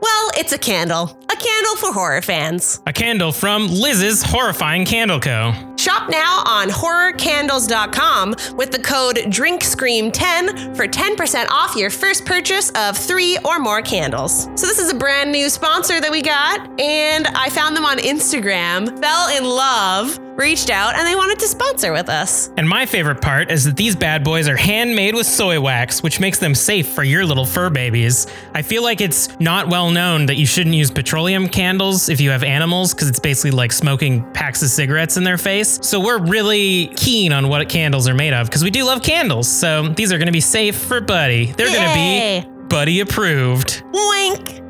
[0.00, 1.18] Well, it's a candle.
[1.30, 2.80] A candle for horror fans.
[2.86, 5.52] A candle from Liz's Horrifying Candle Co.
[5.84, 12.96] Shop now on horrorcandles.com with the code DRINKSCREAM10 for 10% off your first purchase of
[12.96, 14.44] three or more candles.
[14.54, 17.98] So, this is a brand new sponsor that we got, and I found them on
[17.98, 22.50] Instagram, fell in love, reached out, and they wanted to sponsor with us.
[22.56, 26.20] And my favorite part is that these bad boys are handmade with soy wax, which
[26.20, 28.26] makes them safe for your little fur babies.
[28.54, 32.30] I feel like it's not well known that you shouldn't use petroleum candles if you
[32.30, 35.78] have animals, because it's basically like smoking packs of cigarettes in their face.
[35.82, 39.48] So we're really keen on what candles are made of, because we do love candles.
[39.48, 41.52] So these are going to be safe for Buddy.
[41.52, 43.82] They're going to be Buddy approved.
[43.92, 44.63] Wink!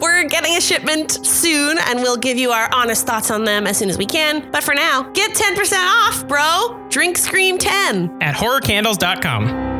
[0.00, 3.76] We're getting a shipment soon, and we'll give you our honest thoughts on them as
[3.76, 4.50] soon as we can.
[4.50, 6.86] But for now, get 10% off, bro.
[6.88, 8.18] Drink Scream 10.
[8.22, 9.70] at horrorcandles.com.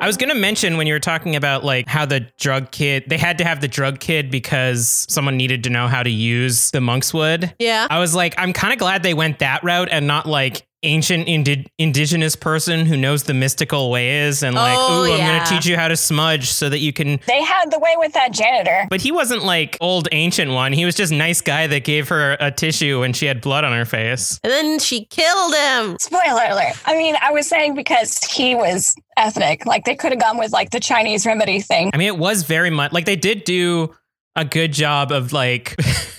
[0.00, 3.04] I was going to mention when you were talking about like how the drug kid,
[3.08, 6.70] they had to have the drug kid because someone needed to know how to use
[6.70, 7.52] the monk's wood.
[7.58, 7.88] Yeah.
[7.90, 11.26] I was like, I'm kind of glad they went that route and not like ancient
[11.28, 15.36] indi- indigenous person who knows the mystical ways and like, Oh, ooh, I'm yeah.
[15.38, 17.18] going to teach you how to smudge so that you can.
[17.26, 18.86] They had the way with that janitor.
[18.90, 20.72] But he wasn't like old ancient one.
[20.72, 23.72] He was just nice guy that gave her a tissue when she had blood on
[23.72, 24.38] her face.
[24.44, 25.96] And then she killed him.
[26.00, 26.74] Spoiler alert.
[26.86, 29.66] I mean, I was saying because he was ethnic.
[29.66, 31.90] Like they could have gone with like the Chinese remedy thing.
[31.92, 33.94] I mean, it was very much like they did do
[34.36, 35.74] a good job of like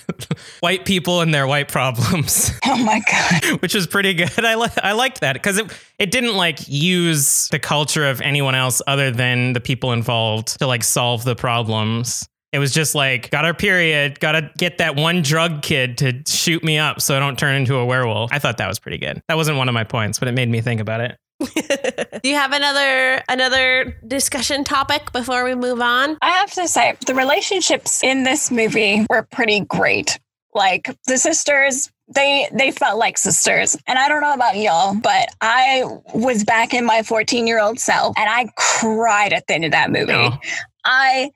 [0.60, 3.60] white people and their white problems, Oh my god.
[3.62, 4.44] which was pretty good.
[4.44, 8.54] I li- I liked that because it it didn't like use the culture of anyone
[8.54, 12.26] else other than the people involved to like solve the problems.
[12.52, 16.64] It was just like, got our period, gotta get that one drug kid to shoot
[16.64, 18.32] me up so I don't turn into a werewolf.
[18.32, 19.22] I thought that was pretty good.
[19.28, 21.16] That wasn't one of my points, but it made me think about it.
[22.22, 26.18] Do you have another another discussion topic before we move on?
[26.20, 30.18] I have to say, the relationships in this movie were pretty great.
[30.54, 33.76] Like the sisters, they they felt like sisters.
[33.86, 35.84] And I don't know about y'all, but I
[36.14, 39.70] was back in my 14 year old self and I cried at the end of
[39.72, 40.12] that movie.
[40.12, 40.38] No.
[40.84, 41.30] I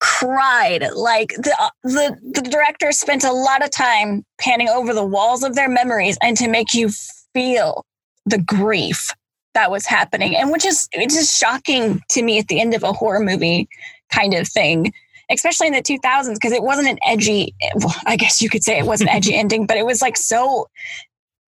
[0.00, 5.04] cried like the, uh, the the director spent a lot of time panning over the
[5.04, 6.88] walls of their memories and to make you
[7.34, 7.84] feel
[8.24, 9.10] the grief
[9.54, 12.84] that was happening and which is it's just shocking to me at the end of
[12.84, 13.68] a horror movie
[14.12, 14.92] kind of thing
[15.30, 18.78] especially in the 2000s because it wasn't an edgy well, i guess you could say
[18.78, 20.66] it was an edgy ending but it was like so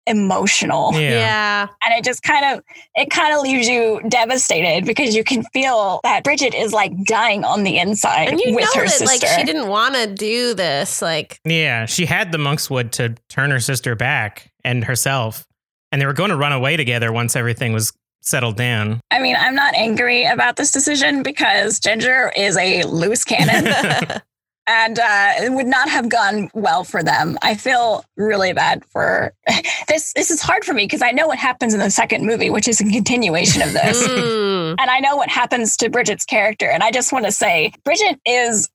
[0.07, 1.67] emotional Yeah.
[1.85, 2.63] and it just kind of
[2.95, 7.43] it kind of leaves you devastated because you can feel that Bridget is like dying
[7.43, 9.05] on the inside And you with know her that sister.
[9.27, 11.01] like she didn't want to do this.
[11.03, 15.45] Like Yeah, she had the monkshood to turn her sister back and herself,
[15.91, 19.01] and they were going to run away together once everything was settled down.
[19.11, 23.67] I mean, I'm not angry about this decision because Ginger is a loose cannon
[24.67, 27.37] and uh, it would not have gone well for them.
[27.41, 29.33] I feel really bad for
[29.87, 30.13] this.
[30.13, 32.67] This is hard for me because I know what happens in the second movie, which
[32.67, 34.07] is a continuation of this.
[34.07, 36.69] mm, and I know what happens to Bridget's character.
[36.69, 38.69] And I just want to say, Bridget is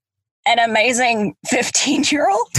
[0.47, 2.49] an amazing 15 year old.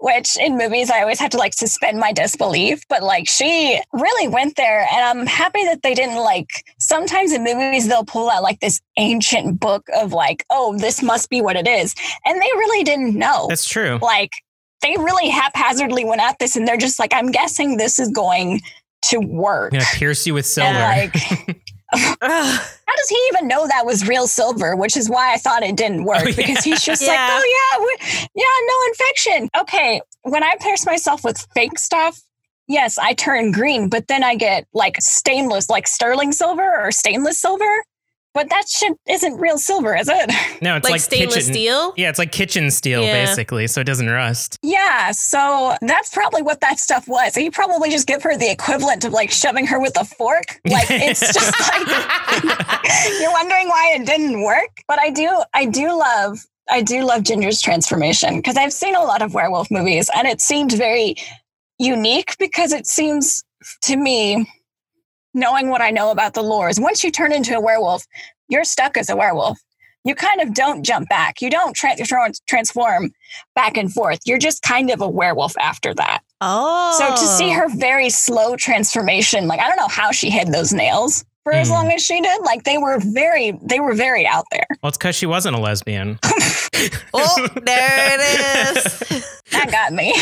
[0.00, 4.28] Which in movies I always have to like suspend my disbelief, but like she really
[4.28, 6.48] went there, and I'm happy that they didn't like.
[6.78, 11.28] Sometimes in movies they'll pull out like this ancient book of like, oh, this must
[11.30, 11.94] be what it is,
[12.24, 13.46] and they really didn't know.
[13.48, 13.98] That's true.
[14.00, 14.30] like
[14.82, 18.60] they really haphazardly went at this, and they're just like, I'm guessing this is going
[19.06, 19.72] to work.
[19.72, 20.70] I'm gonna pierce you with silver.
[20.70, 21.58] And like,
[21.92, 24.76] how does he even know that was real silver?
[24.76, 26.36] Which is why I thought it didn't work Oh, yeah.
[26.36, 27.08] because he's just Yeah.
[27.08, 28.44] like, oh yeah, we- yeah,
[29.26, 29.48] no.
[29.60, 32.20] Okay, when I pierce myself with fake stuff,
[32.66, 37.40] yes, I turn green, but then I get like stainless, like sterling silver or stainless
[37.40, 37.84] silver.
[38.34, 40.28] But that shit isn't real silver, is it?
[40.62, 41.52] no, it's like, like, stainless kitchen.
[41.54, 41.94] steel.
[41.96, 43.24] Yeah, it's like kitchen steel Yeah.
[43.24, 44.58] basically, so it doesn't rust.
[44.62, 47.34] Yeah, so that's probably what that stuff was.
[47.34, 50.60] He probably just give her the equivalent of like shoving her with a fork.
[50.70, 51.86] Like it's just like
[53.20, 54.82] you're wondering why it didn't work.
[54.86, 59.02] But I do I do love I do love Ginger's transformation because I've seen a
[59.02, 61.16] lot of werewolf movies and it seemed very
[61.78, 63.42] unique because it seems
[63.82, 64.46] to me
[65.34, 68.04] knowing what I know about the lore is once you turn into a werewolf,
[68.48, 69.58] you're stuck as a werewolf.
[70.04, 71.42] You kind of don't jump back.
[71.42, 73.10] You don't tra- tra- transform
[73.54, 74.20] back and forth.
[74.24, 76.20] You're just kind of a werewolf after that.
[76.40, 77.54] oh, So to see oh.
[77.54, 81.68] her very slow transformation, like I don't know how she hid those nails for as
[81.68, 81.72] Mm.
[81.72, 82.42] long as she did.
[82.42, 84.66] Like they were very, they were very out there.
[84.82, 86.18] Well, it's because she wasn't a lesbian.
[87.12, 89.40] Oh, there it is.
[89.50, 90.12] That got me.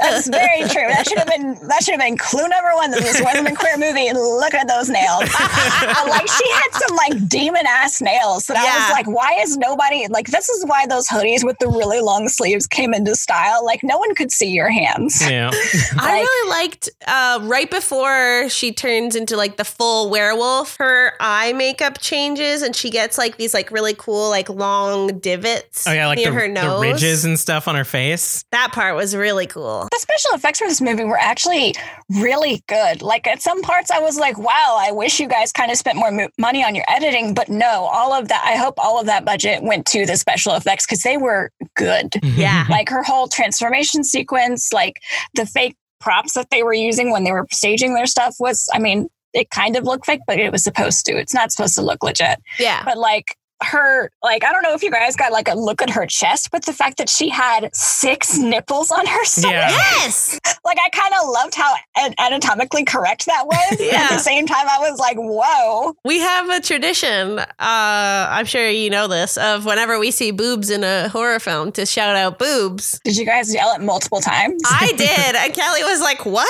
[0.00, 0.88] That's very true.
[0.88, 2.90] That should have been that should have been clue number one.
[2.90, 4.10] That This is one of the queer movie.
[4.12, 5.30] Look at those nails.
[5.84, 9.56] Uh, like she had some like demon ass nails that I was like, why is
[9.56, 13.64] nobody like this is why those hoodies with the really long sleeves came into style.
[13.64, 15.20] Like no one could see your hands.
[15.28, 15.50] yeah.
[15.98, 21.52] I really liked uh, right before she turns into like the full werewolf, her eye
[21.54, 26.06] makeup changes and she gets like these like really cool like long divots Oh yeah,
[26.06, 26.80] like near the, her the nose.
[26.82, 28.44] ridges and stuff on her face.
[28.52, 29.88] That part was really cool.
[29.90, 31.74] The special effects for this movie were actually
[32.20, 33.02] really good.
[33.02, 35.96] Like at some parts, I was like, wow, I wish you guys kind of spent
[35.98, 37.34] more mo- money on your editing.
[37.34, 40.54] But no, all of that, I hope all of that budget went to the special
[40.54, 42.12] effects because they were good.
[42.12, 42.40] Mm-hmm.
[42.40, 42.66] Yeah.
[42.70, 45.00] like her whole transformation sequence, like
[45.34, 48.78] the fake props that they were using when they were staging their stuff was, I
[48.78, 51.12] mean, it kind of looked fake, but it was supposed to.
[51.12, 52.38] It's not supposed to look legit.
[52.58, 52.82] Yeah.
[52.84, 55.90] But like her like I don't know if you guys got like a look at
[55.90, 59.70] her chest, but the fact that she had six nipples on her stomach, Yeah.
[59.70, 60.38] Yes.
[60.64, 61.74] like I kind of loved how
[62.18, 63.80] anatomically correct that was.
[63.80, 65.94] At the same time, I was like, whoa.
[66.04, 70.70] We have a tradition, uh, I'm sure you know this, of whenever we see boobs
[70.70, 73.00] in a horror film to shout out boobs.
[73.04, 74.60] Did you guys yell it multiple times?
[74.66, 75.36] I did.
[75.36, 76.48] And Kelly was like, what?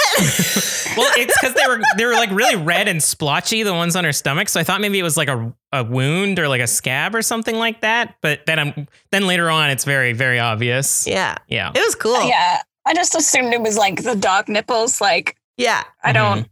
[0.97, 4.05] Well, it's because they were they were like really red and splotchy, the ones on
[4.05, 4.49] her stomach.
[4.49, 7.23] So I thought maybe it was like a, a wound or like a scab or
[7.23, 8.17] something like that.
[8.21, 11.07] But then I'm then later on, it's very very obvious.
[11.07, 11.37] yeah.
[11.49, 11.71] Yeah.
[11.75, 12.27] It was cool.
[12.27, 15.01] Yeah, I just assumed it was like the dog nipples.
[15.01, 15.83] Like Yeah.
[16.03, 16.35] I mm-hmm.
[16.37, 16.49] don't.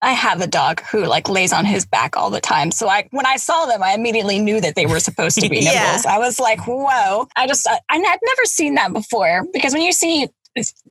[0.00, 2.70] I have a dog who like lays on his back all the time.
[2.70, 5.58] So I, when I saw them, I immediately knew that they were supposed to be
[5.62, 5.72] Yeah.
[5.72, 6.06] nipples.
[6.06, 7.26] I was like, whoa!
[7.34, 10.28] I just, I, I'd never seen that before because when you see,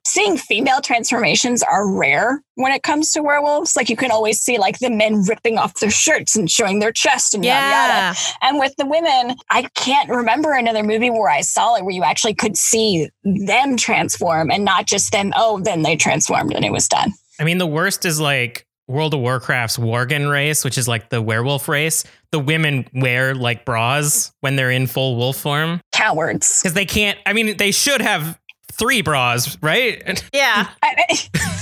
[0.07, 3.75] seeing female transformations are rare when it comes to werewolves.
[3.75, 6.91] Like you can always see like the men ripping off their shirts and showing their
[6.91, 7.93] chest and yada yada.
[7.93, 8.13] Yeah.
[8.41, 12.03] And with the women, I can't remember another movie where I saw it where you
[12.03, 15.31] actually could see them transform and not just them.
[15.35, 17.13] Oh, then they transformed and it was done.
[17.39, 21.21] I mean, the worst is like World of Warcraft's Worgen race, which is like the
[21.21, 22.05] werewolf race.
[22.31, 26.61] The women wear like bras when they're in full wolf form Cowards.
[26.61, 27.17] because they can't.
[27.25, 28.39] I mean, they should have
[28.71, 30.23] three bras, right?
[30.33, 30.67] Yeah.
[30.83, 30.95] I,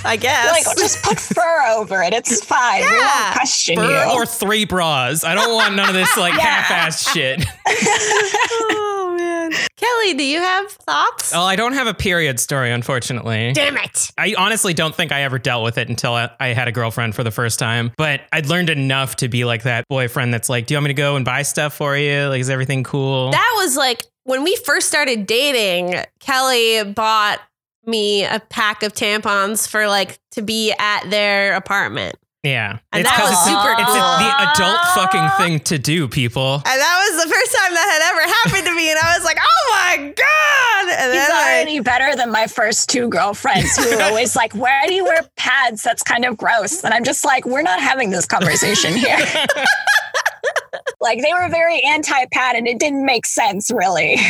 [0.03, 0.51] I guess.
[0.67, 2.13] like just put fur over it.
[2.13, 2.81] It's fine.
[2.81, 3.23] We Yeah.
[3.25, 4.11] won't question Fur you.
[4.13, 5.23] or three bras.
[5.23, 6.41] I don't want none of this like Yeah.
[6.61, 7.45] half-assed shit.
[7.67, 9.51] oh, man.
[9.77, 11.33] Kelly, do you have thoughts?
[11.33, 13.53] Oh, I don't have a period story, unfortunately.
[13.53, 14.09] Damn it.
[14.17, 17.15] I honestly don't think I ever dealt with it until I, I had a girlfriend
[17.15, 17.91] for the first time.
[17.97, 20.89] But I'd learned enough to be like that boyfriend that's like, "Do you want me
[20.89, 22.27] to go and buy stuff for you?
[22.27, 27.39] Like, is everything cool?" That was like when we first started dating, Kelly bought
[27.85, 32.15] me a pack of tampons for like to be at their apartment.
[32.43, 33.95] yeah, And it's that 'cause was it's, super it's cool.
[33.95, 36.55] the adult fucking thing to do, people.
[36.55, 38.89] And that was the first time that had ever happened to me.
[38.91, 40.99] And I was like, oh my God.
[40.99, 44.53] And He's then I, already better than my first two girlfriends who were always like,
[44.53, 45.81] Why do you wear pads?
[45.83, 46.83] That's kind of gross.
[46.83, 49.17] And I'm just like, We're not having this conversation here.
[51.01, 54.17] like they were very anti pad and it didn't make sense really.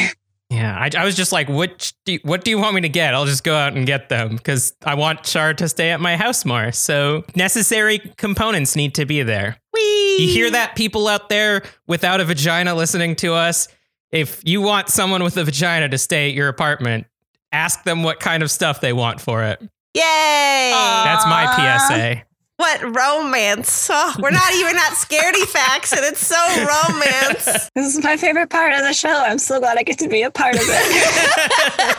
[0.52, 1.92] Yeah, I, I was just like, "What?
[2.06, 3.16] Do you, what do you want me to get?
[3.16, 6.16] I'll just go out and get them because I want Shar to stay at my
[6.16, 6.72] house more.
[6.72, 9.58] So necessary components need to be there.
[9.74, 10.18] Whee!
[10.20, 13.68] You hear that, people out there without a vagina listening to us?
[14.12, 17.08] If you want someone with a vagina to stay at your apartment,
[17.52, 19.60] ask them what kind of stuff they want for it.
[19.96, 20.72] Yay.
[21.06, 22.24] That's my PSA.
[22.58, 23.90] What romance.
[23.92, 27.70] Oh, we're not even at scaredy facts, and it's so romance.
[27.76, 29.10] This is my favorite part of the show.
[29.14, 31.98] I'm so glad I get to be a part of it.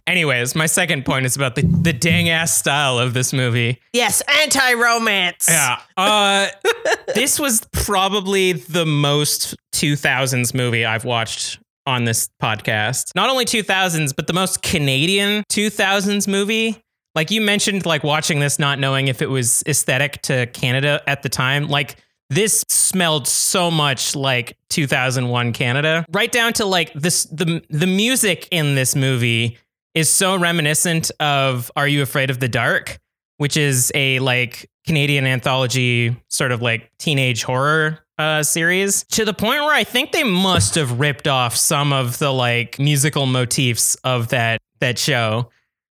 [0.06, 3.80] Anyways, my second point is about the, the dang ass style of this movie.
[3.92, 5.46] yes, anti romance.
[5.48, 5.80] Yeah.
[5.96, 6.48] Uh,
[7.14, 13.10] this was probably the most 2000s movie I've watched on this podcast.
[13.16, 16.81] Not only 2000s, but the most Canadian 2000s movie.
[17.14, 21.22] Like you mentioned, like watching this, not knowing if it was aesthetic to Canada at
[21.22, 21.68] the time.
[21.68, 21.96] Like
[22.30, 27.24] this smelled so much like 2001 Canada, right down to like this.
[27.24, 29.58] The the music in this movie
[29.94, 32.98] is so reminiscent of Are You Afraid of the Dark?
[33.42, 39.34] which is a like Canadian anthology sort of like teenage horror uh, series to the
[39.34, 43.96] point where I think they must have ripped off some of the like musical motifs
[44.04, 45.50] of that that show.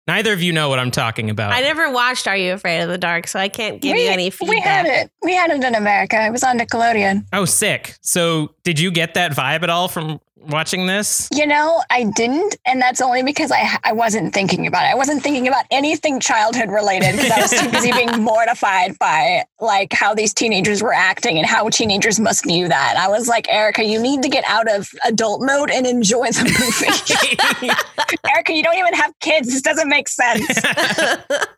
[0.07, 1.53] Neither of you know what I'm talking about.
[1.53, 4.29] I never watched Are You Afraid of the Dark, so I can't give you any
[4.29, 4.55] feedback.
[4.55, 5.11] we had it.
[5.23, 6.23] We had it in America.
[6.27, 7.25] It was on Nickelodeon.
[7.33, 7.97] oh, sick.
[8.03, 11.29] So, did you get that vibe at all from watching this?
[11.33, 14.89] You know, I didn't, and that's only because I I wasn't thinking about it.
[14.89, 19.45] I wasn't thinking about anything childhood related because I was too busy being mortified by
[19.61, 22.97] like how these teenagers were acting and how teenagers must view that.
[22.97, 26.45] I was like, Erica, you need to get out of adult mode and enjoy the
[27.63, 27.71] movie.
[28.29, 29.49] Erica, you don't even have kids.
[29.49, 30.47] This doesn't make sense.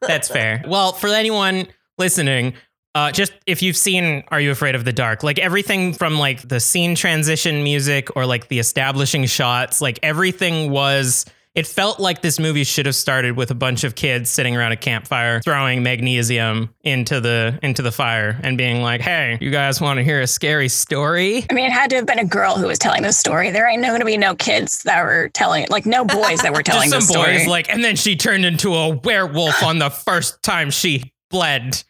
[0.01, 0.62] That's fair.
[0.66, 1.66] Well, for anyone
[1.99, 2.55] listening,
[2.97, 6.49] uh, just if you've seen Are You Afraid of the Dark, like everything from like
[6.49, 11.26] the scene transition music or like the establishing shots, like everything was.
[11.55, 14.72] It felt like this movie should have started with a bunch of kids sitting around
[14.72, 19.80] a campfire throwing magnesium into the into the fire and being like, "Hey, you guys
[19.80, 22.57] want to hear a scary story?" I mean, it had to have been a girl
[22.57, 23.51] who was telling the story.
[23.51, 26.62] There ain't going to be no kids that were telling like no boys that were
[26.62, 27.38] telling Just the some story.
[27.38, 31.82] boys like, and then she turned into a werewolf on the first time she bled.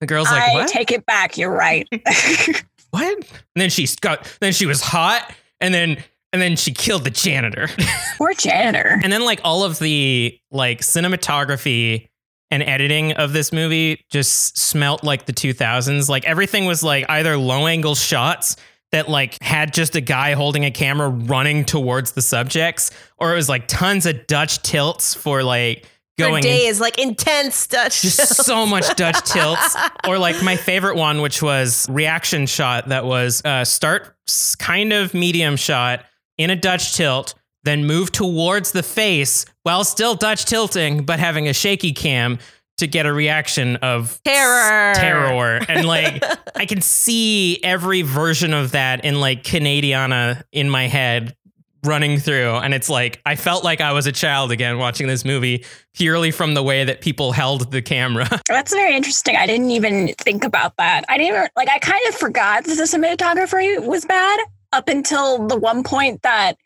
[0.00, 1.38] The girl's like, I "What?" take it back.
[1.38, 1.88] You're right.
[2.90, 3.18] what?
[3.18, 7.10] And then she got then she was hot and then and then she killed the
[7.10, 7.68] janitor.
[8.18, 9.00] Poor janitor.
[9.02, 12.08] and then like all of the like cinematography
[12.50, 16.08] and editing of this movie just smelt like the 2000s.
[16.08, 18.56] Like everything was like either low angle shots
[18.92, 23.36] that like had just a guy holding a camera running towards the subjects, or it
[23.36, 25.88] was like tons of Dutch tilts for like
[26.18, 28.02] going days, like intense Dutch.
[28.02, 29.76] just so much Dutch tilts.
[30.06, 34.14] Or like my favorite one, which was reaction shot that was uh, start
[34.58, 36.04] kind of medium shot
[36.38, 37.34] in a Dutch tilt,
[37.64, 42.38] then move towards the face while still Dutch tilting, but having a shaky cam
[42.78, 44.94] to get a reaction of Terror.
[44.94, 45.60] terror.
[45.68, 46.22] And like
[46.56, 51.36] I can see every version of that in like Canadiana in my head
[51.84, 52.54] running through.
[52.56, 55.64] And it's like I felt like I was a child again watching this movie
[55.94, 58.28] purely from the way that people held the camera.
[58.48, 59.36] That's very interesting.
[59.36, 61.04] I didn't even think about that.
[61.08, 64.40] I didn't even, like, I kind of forgot that the cinematography was bad
[64.72, 66.56] up until the one point that,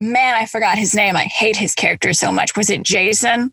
[0.00, 1.16] man, I forgot his name.
[1.16, 2.56] I hate his character so much.
[2.56, 3.52] Was it Jason?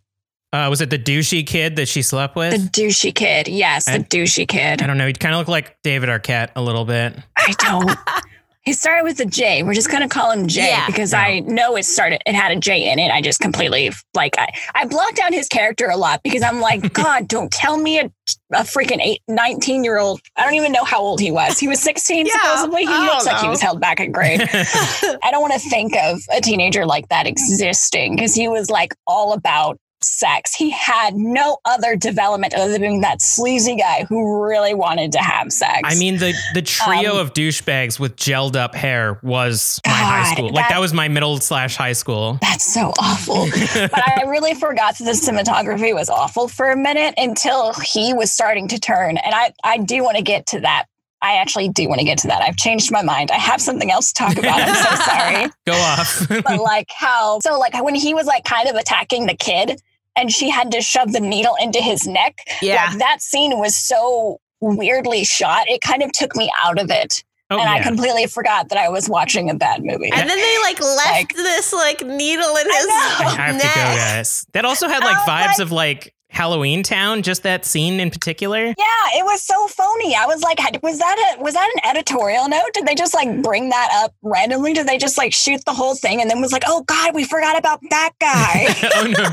[0.51, 2.51] Uh, was it the douchey kid that she slept with?
[2.51, 3.47] The douchey kid.
[3.47, 4.81] Yes, the I- douchey kid.
[4.83, 5.07] I don't know.
[5.07, 7.15] He kind of looked like David Arquette a little bit.
[7.35, 7.97] I don't.
[8.63, 9.61] He started with a J.
[9.63, 10.85] We're just gonna call him J Yeah.
[10.87, 11.19] because Yeah.
[11.21, 12.21] I know it started.
[12.25, 13.11] It had a J in it.
[13.11, 16.93] I just completely like I, I blocked out his character a lot because I'm like,
[16.93, 18.05] God, don't tell me a,
[18.53, 20.21] a freaking eight, 19 year old.
[20.37, 21.59] I don't even know how old he was.
[21.59, 22.83] He was 16 Yeah, supposedly.
[22.85, 24.41] He I looks don't like he was held back a grade.
[24.53, 28.93] I don't want to think of a teenager like that existing because he was like
[29.07, 30.53] all about sex.
[30.53, 35.19] He had no other development other than being that sleazy guy who really wanted to
[35.19, 35.81] have sex.
[35.83, 40.33] I mean, the the trio Um, of douchebags with gelled up hair was my high
[40.33, 40.45] school.
[40.45, 42.39] Like that- that was my middle slash high school.
[42.41, 43.45] That's so awful.
[43.75, 48.31] but I really forgot that the cinematography was awful for a minute until he was
[48.31, 49.17] starting to turn.
[49.17, 50.85] And I, I do want to get to that.
[51.21, 52.41] I actually do want to get to that.
[52.41, 53.31] I've changed my mind.
[53.31, 54.59] I have something else to talk about.
[54.59, 55.51] I'm so sorry.
[55.65, 56.27] Go off.
[56.43, 59.81] But like how, so like when he was like kind of attacking the kid
[60.15, 62.85] and she had to shove the needle into his neck, yeah.
[62.87, 65.67] like that scene was so weirdly shot.
[65.69, 67.23] It kind of took me out of it.
[67.51, 70.09] oh and I completely forgot that I was watching a bad movie.
[70.13, 72.93] And then they like left Like- this like needle in his know.
[72.93, 74.45] I have to go, guys.
[74.53, 77.21] That also had like Oh vibes my- of like Halloween Town.
[77.21, 78.65] Just that scene in particular.
[78.65, 78.73] Yeah,
[79.15, 80.15] it was so phony.
[80.15, 82.73] I was like, was that a was that an editorial note?
[82.73, 84.73] Did they just like bring that up randomly?
[84.73, 87.23] Did they just like shoot the whole thing and then was like, oh God, we
[87.23, 88.65] forgot about that guy?
[88.95, 89.29] oh no.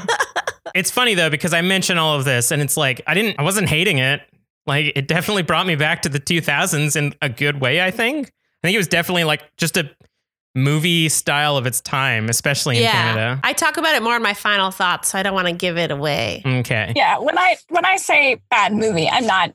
[0.75, 3.43] It's funny though because I mention all of this and it's like I didn't I
[3.43, 4.21] wasn't hating it.
[4.67, 8.29] Like it definitely brought me back to the 2000s in a good way, I think.
[8.63, 9.91] I think it was definitely like just a
[10.55, 12.93] movie style of its time, especially in Yeah.
[12.93, 13.41] Canada.
[13.45, 15.79] I talk about it more in my final thoughts, so I don't want to give
[15.79, 16.43] it away.
[16.45, 16.93] Okay.
[16.97, 19.53] yeah, when I when I say bad movie, I'm not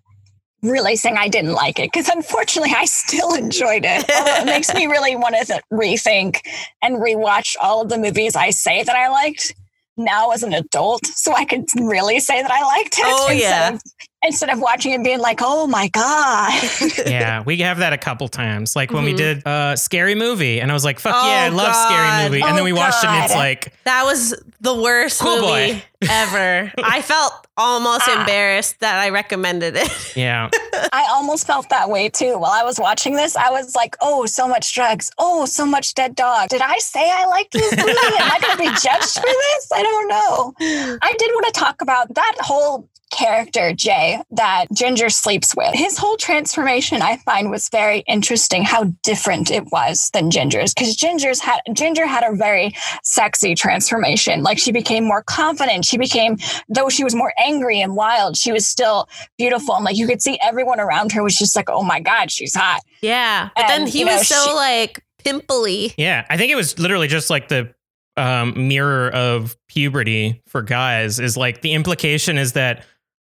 [0.61, 4.05] really saying I didn't like it because unfortunately I still enjoyed it.
[4.09, 6.39] It makes me really want to rethink
[6.81, 9.53] and rewatch all of the movies I say that I liked
[9.97, 13.05] now as an adult, so I could really say that I liked it.
[13.05, 13.73] Oh, yeah.
[13.73, 13.81] of-
[14.25, 16.53] instead of watching it being like, oh my god.
[17.05, 18.75] yeah, we have that a couple times.
[18.75, 19.17] Like when we Mhm.
[19.17, 21.87] did uh Scary Movie and I was like, fuck Oh, yeah, I love God.
[21.87, 22.41] Scary Movie.
[22.41, 25.73] And Oh, then we watched it and it's like, That was the worst Cool movie
[25.73, 25.83] boy.
[26.09, 26.71] ever.
[26.83, 28.19] I felt almost Ah.
[28.19, 29.91] embarrassed that I recommended it.
[30.15, 30.49] yeah.
[30.91, 32.37] I almost felt that way too.
[32.37, 35.11] While I was watching this, I was like, oh, so much drugs.
[35.17, 36.49] Oh, so much dead dog.
[36.49, 37.91] Did I say I liked this movie?
[37.91, 39.69] Am I going to be judged for this?
[39.73, 40.53] I don't know.
[41.01, 45.73] I did want to talk about that whole character, Jay, that Ginger sleeps with.
[45.73, 50.73] His whole transformation, I find, was very interesting how different it was than Ginger's.
[50.73, 54.43] Because Ginger's had Ginger had a very sexy transformation.
[54.43, 55.85] Like she became more confident.
[55.85, 56.37] She became,
[56.69, 59.07] though she was more angry and wild, she was still
[59.37, 59.75] beautiful.
[59.75, 62.55] And like you could see everyone around her was just like, oh my God, she's
[62.55, 62.81] hot.
[63.01, 63.49] Yeah.
[63.55, 65.93] But then he you know, was so she- like pimply.
[65.97, 66.25] Yeah.
[66.29, 67.73] I think it was literally just like the
[68.17, 72.85] um, mirror of puberty for guys is like the implication is that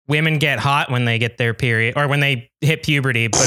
[0.07, 3.46] women get hot when they get their period or when they hit puberty, but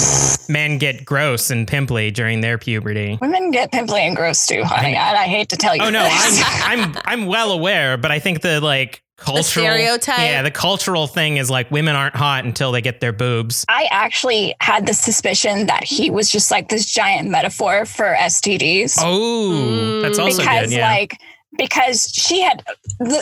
[0.50, 3.18] men get gross and pimply during their puberty.
[3.22, 4.96] Women get pimply and gross too, honey.
[4.96, 5.84] I, I hate to tell you.
[5.84, 6.08] Oh no.
[6.10, 10.20] I'm I'm I'm well aware, but I think the like cultural stereotype?
[10.20, 13.66] Yeah, the cultural thing is like women aren't hot until they get their boobs.
[13.68, 18.98] I actually had the suspicion that he was just like this giant metaphor for STDs.
[19.02, 20.24] Oh, that's Mm.
[20.24, 20.78] also because good.
[20.78, 20.88] Yeah.
[20.90, 21.18] like
[21.58, 22.64] because she had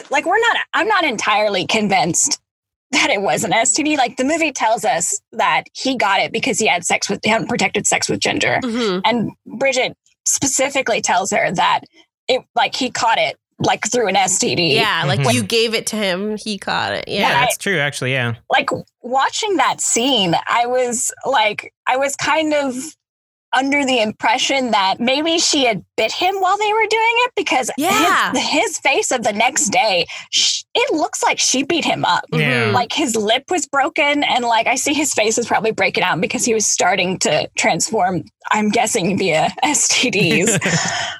[0.09, 2.41] like we're not I'm not entirely convinced
[2.95, 3.97] that it was an STD.
[3.97, 7.29] Like the movie tells us that he got it because he had sex with he
[7.29, 8.59] had protected sex with Ginger.
[8.63, 9.01] Mhm.
[9.05, 11.81] And Bridget specifically tells her that
[12.27, 14.73] it like he caught it like through an STD.
[14.75, 15.33] Yeah, like Mhm.
[15.33, 17.05] you gave it to him, he caught it.
[17.07, 17.39] yeah, Yeah.
[17.41, 17.79] that's true.
[17.79, 18.33] Actually, yeah.
[18.49, 18.69] like
[19.01, 22.75] watching that scene, I was like, I was kind of
[23.55, 27.71] under the impression that maybe she had bit him while they were doing it because
[27.77, 28.31] Yeah.
[28.33, 32.25] his, his face of the next day, sh- it looks like she beat him up.
[32.31, 32.71] Yeah.
[32.73, 36.19] Like his lip was broken, and like I see his face is probably breaking out
[36.21, 38.23] because he was starting to transform.
[38.51, 40.59] I'm guessing via STDs.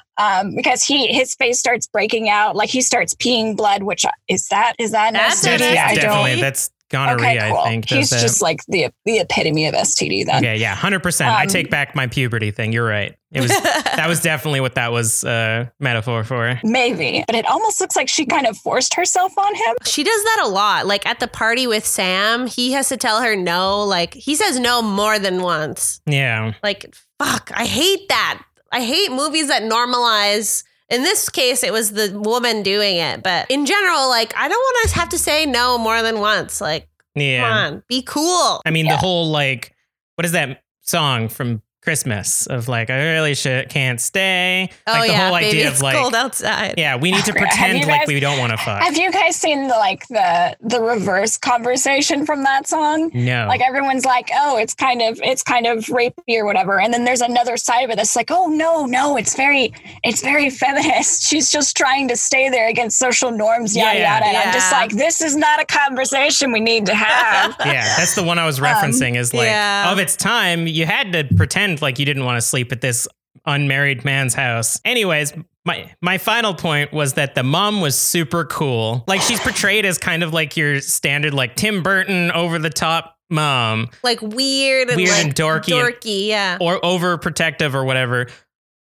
[0.18, 3.82] Um, because he his face starts breaking out, like he starts peeing blood.
[3.82, 5.58] Which is that is that an That's STD?
[5.58, 6.40] That's I definitely don't.
[6.40, 7.26] that's gonorrhea.
[7.38, 7.58] Okay, cool.
[7.58, 7.88] I think.
[7.88, 8.44] He's does just that.
[8.44, 10.26] like the the epitome of STD.
[10.26, 10.56] Then okay.
[10.56, 11.30] Yeah, hundred percent.
[11.30, 12.72] I Um, take back my puberty thing.
[12.72, 13.14] You're right.
[13.32, 16.58] It was that was definitely what that was uh, metaphor for.
[16.64, 19.74] maybe, but it almost looks like she kind of forced herself on him.
[19.84, 20.86] She does that a lot.
[20.86, 23.82] Like at the party with Sam, he has to tell her no.
[23.84, 26.00] Like he says no more than once.
[26.06, 26.54] Yeah.
[26.62, 28.42] Like, fuck, I hate that.
[28.72, 30.64] I hate movies that normalize.
[30.88, 33.22] In this case, it was the woman doing it.
[33.22, 36.60] But in general, like, I don't want to have to say no more than once.
[36.60, 37.40] Like, Yeah.
[37.42, 38.62] come on, be cool.
[38.64, 38.92] I mean, Yeah.
[38.92, 39.74] the whole like,
[40.14, 44.68] what is that song from Christmas of like, I really should can't stay.
[44.88, 46.74] Oh, like the yeah, whole baby, idea it's of like, cold outside.
[46.76, 48.82] yeah, we need to Have you pretend like we don't want to fuck.
[48.82, 53.12] Have you guys seen the like the the reverse conversation from that song?
[53.14, 53.46] no.
[53.46, 57.04] Like everyone's like, oh, it's kind of it's kind of rapey or whatever, and then
[57.04, 59.72] there's another side of it that's like, oh no, no, it's very
[60.02, 61.22] it's very feminist.
[61.28, 64.14] She's just trying to stay there against social norms, yada Yeah.
[64.14, 64.26] yada.
[64.26, 67.54] And I'm just like, this is not a conversation we need to have.
[67.64, 69.16] yeah, that's the one I was referencing.
[69.16, 69.92] is like yeah.
[69.92, 73.06] of its time, you had to pretend like you didn't want to sleep at this
[73.44, 74.80] unmarried man's house.
[74.84, 75.32] Anyways,
[75.64, 79.04] my my final point was that the mom was super cool.
[79.06, 83.14] Like she's portrayed as kind of like your standard like Tim Burton over the top
[83.28, 86.58] mom Like weird and Weird like and dorky and- Dorky, yeah.
[86.60, 88.28] or overprotective or whatever.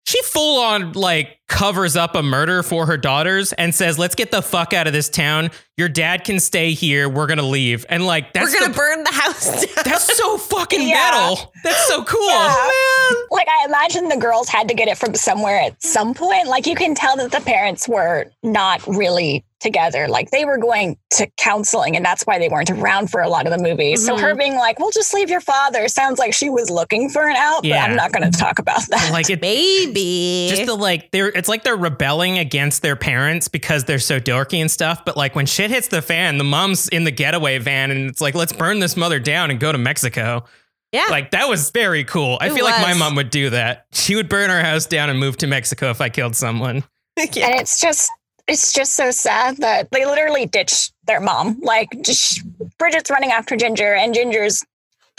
[0.08, 4.32] She full on like covers up a murder for her daughters and says, "Let's get
[4.32, 5.52] the fuck out of this town.
[5.78, 7.08] Your dad can stay here.
[7.08, 9.84] We're gonna leave." And like that's We're gonna the- burn the house down.
[9.86, 10.96] That's so fucking Yeah.
[11.12, 11.54] metal.
[11.64, 12.28] That's so cool.
[12.28, 12.56] Yeah.
[12.58, 16.48] Oh, like I imagine the girls had to get it from somewhere at some point.
[16.48, 20.08] Like you can tell that the parents were not really together.
[20.08, 23.46] Like they were going to counseling and that's why they weren't around for a lot
[23.48, 24.06] of the movies.
[24.06, 24.22] So Mhm.
[24.22, 27.36] her being like, "We'll just leave your father." sounds like she was looking for an
[27.36, 27.82] out, Yeah.
[27.86, 29.12] but I'm not going to talk about that.
[29.12, 30.48] Like it Maybe.
[30.50, 34.60] just the like they're it's like they're rebelling against their parents because they're so dorky
[34.60, 35.04] and stuff.
[35.06, 38.22] But like when shit hits the fan, the mom's in the getaway van and it's
[38.22, 40.44] like, let's burn this mother down and go to Mexico.
[40.92, 41.06] yeah.
[41.10, 42.38] Like that was very cool.
[42.42, 43.86] I It feel like my mom would do that.
[43.94, 46.84] She would burn our house down and move to Mexico if I killed someone.
[47.18, 47.48] yeah.
[47.48, 48.10] and it's just
[48.48, 51.60] it's just so sad that they literally ditched their mom.
[51.62, 52.42] Like just,
[52.78, 54.64] Bridget's running after Ginger and Ginger's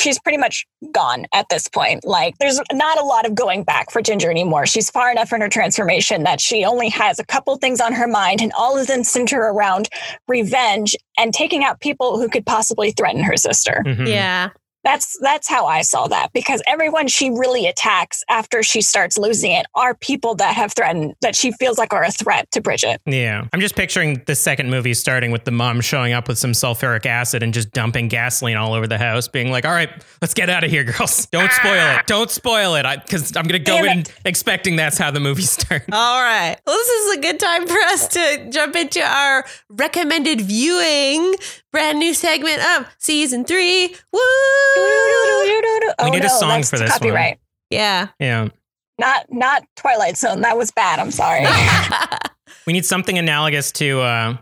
[0.01, 2.05] she's pretty much gone at this point.
[2.05, 4.67] Like there's not a lot of going back for Ginger anymore.
[4.67, 8.09] She's far enough in her transformation that she only has a couple things on her
[8.09, 9.89] mind and all of them center around
[10.29, 13.83] revenge and taking out people who could possibly threaten her sister.
[13.87, 14.09] Mhm.
[14.09, 14.51] Yeah.
[14.85, 19.53] That's that's how I saw that because everyone she really attacks after she starts losing
[19.53, 23.01] it are people that have threatened that she feels like are a threat to Bridget.
[23.07, 23.47] Yeah.
[23.53, 27.07] I'm just picturing the second movie starting with the mom showing up with some sulfuric
[27.07, 30.51] acid and just dumping gasoline all over the house, being like, all right, let's get
[30.51, 31.27] out of here, girls.
[31.33, 32.07] Don't spoil it.
[32.07, 32.87] Don't spoil it.
[33.05, 35.87] Because I'm going to go Damn in expecting that's how the movie starts.
[35.93, 36.57] All right.
[36.67, 41.35] Well, this is a good time for us to jump into our recommended viewing
[41.73, 43.89] brand new segment of season three.
[44.13, 44.21] Woo!
[45.99, 46.99] Oh, need a song that's for this one.
[46.99, 47.39] copyright.
[47.71, 48.09] Yeah.
[48.21, 48.49] Yeah.
[48.99, 50.43] Not not Twilight Zone.
[50.43, 50.99] That was bad.
[50.99, 51.45] I'm sorry.
[52.67, 54.37] We need something analogous to, uh,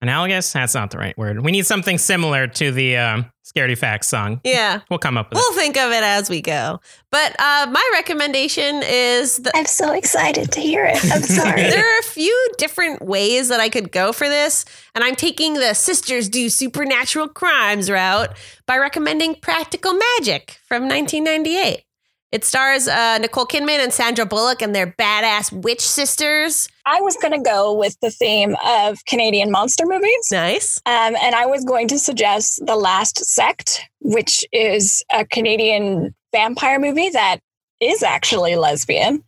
[0.00, 0.52] analogous?
[0.52, 1.44] That's not the right word.
[1.44, 4.40] We need something similar to the um, Scaredy Facts song.
[4.44, 4.80] yeah.
[4.90, 5.40] We'll come up with it.
[5.40, 6.80] We'll think of it as we go.
[7.10, 11.02] But uh, my recommendation is the, I'm so excited to hear it.
[11.12, 11.62] I'm sorry.
[11.70, 15.54] there are a few different ways that I could go for this, and I'm taking
[15.54, 18.36] the Sisters Do Supernatural Crimes route
[18.66, 21.84] by recommending Practical Magic from 1998.
[22.30, 26.68] It stars uh, Nicole Kidman and Sandra Bullock and their badass witch sisters.
[26.84, 30.28] I was going to go with the theme of Canadian monster movies.
[30.30, 30.78] Nice.
[30.84, 36.78] Um, and I was going to suggest The Last Sect, which is a Canadian vampire
[36.78, 37.38] movie that
[37.80, 39.24] is actually lesbian.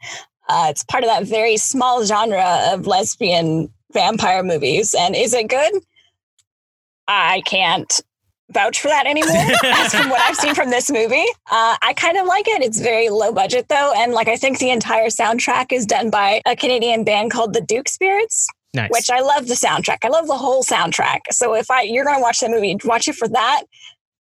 [0.49, 4.95] Uh, it's part of that very small genre of lesbian vampire movies.
[4.99, 5.73] And is it good?
[7.09, 8.01] I can't
[8.53, 9.37] vouch for that anymore.
[9.65, 12.63] As from what I've seen from this movie, uh, I kind of like it.
[12.63, 16.43] It's very low budget though, and like I think the entire soundtrack is done by
[16.47, 18.91] a Canadian band called the Duke Spirits Nice.
[18.91, 19.99] which I love the soundtrack.
[20.05, 21.21] I love the whole soundtrack.
[21.31, 23.63] So if I you're gonna watch the movie, watch it for that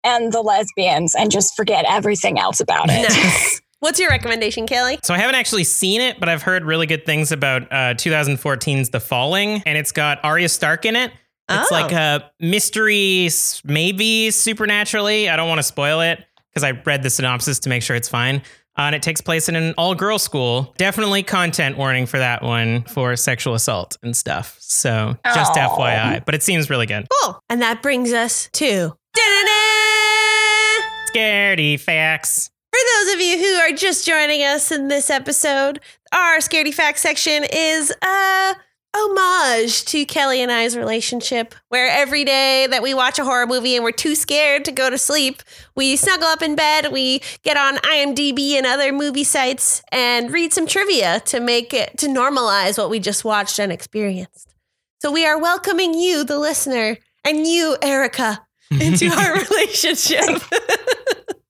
[0.04, 3.08] and the lesbians and just forget everything else about it.
[3.08, 3.60] Nice.
[3.80, 4.98] What's your recommendation, Kelly?
[5.02, 8.88] So I haven't actually seen it, but I've heard really good things about uh, 2014's
[8.88, 11.12] The Falling, and it's got Arya Stark in it.
[11.48, 11.74] It's Oh.
[11.74, 13.28] like a mystery,
[13.64, 15.28] maybe supernaturally.
[15.28, 18.08] I don't want to spoil it because I read the synopsis to make sure it's
[18.08, 18.42] fine.
[18.76, 20.74] Uh, and it takes place in an all girl school.
[20.78, 24.56] Definitely content warning for that one for sexual assault and stuff.
[24.60, 25.52] So just.
[25.54, 26.24] FYI.
[26.24, 27.06] But it seems really good.
[27.22, 27.38] Cool.
[27.48, 28.96] And that brings us to.
[29.14, 30.82] Da-da-da!
[31.14, 32.50] Scaredy facts.
[32.72, 35.78] For those of you who are just joining us in this episode,
[36.12, 38.54] our Scaredy Fact section is a
[38.94, 43.74] homage to Kelly and I's relationship, where every day that we watch a horror movie
[43.74, 45.42] and we're too scared to go to sleep,
[45.74, 50.52] we snuggle up in bed, we get on IMDb and other movie sites and read
[50.52, 54.54] some trivia to make it to normalize what we just watched and experienced.
[55.00, 60.42] So we are welcoming you, the listener, and you, Erica, into our relationship.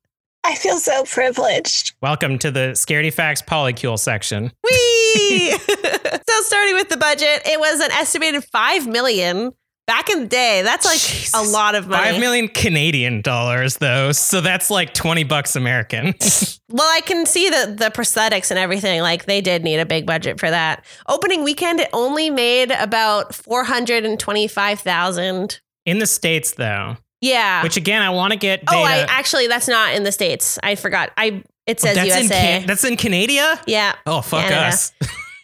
[0.46, 1.94] I feel so privileged.
[2.02, 4.52] Welcome to the Scaredy Facts Polycule section.
[4.62, 5.50] Whee!
[5.58, 9.52] so starting with the budget, it was an estimated five million
[9.86, 10.60] back in the day.
[10.62, 11.34] That's like Jesus.
[11.34, 12.10] a lot of money.
[12.10, 14.12] Five million Canadian dollars, though.
[14.12, 16.14] So that's like 20 bucks American.
[16.70, 19.00] Well, I can see the the prosthetics and everything.
[19.00, 20.84] Like they did need a big budget for that.
[21.06, 25.60] Opening weekend, it only made about four hundred and twenty five thousand.
[25.86, 27.62] In the States, though, Yeah.
[27.62, 28.76] which again, I want to get data.
[28.76, 30.58] oh, I actually that's not in the states.
[30.62, 31.10] I forgot.
[31.16, 32.34] I it says that's, in USA.
[32.34, 33.60] Can- that's in Canada?
[33.66, 33.94] yeah.
[34.06, 34.66] Oh, fuck Canada.
[34.66, 34.92] us.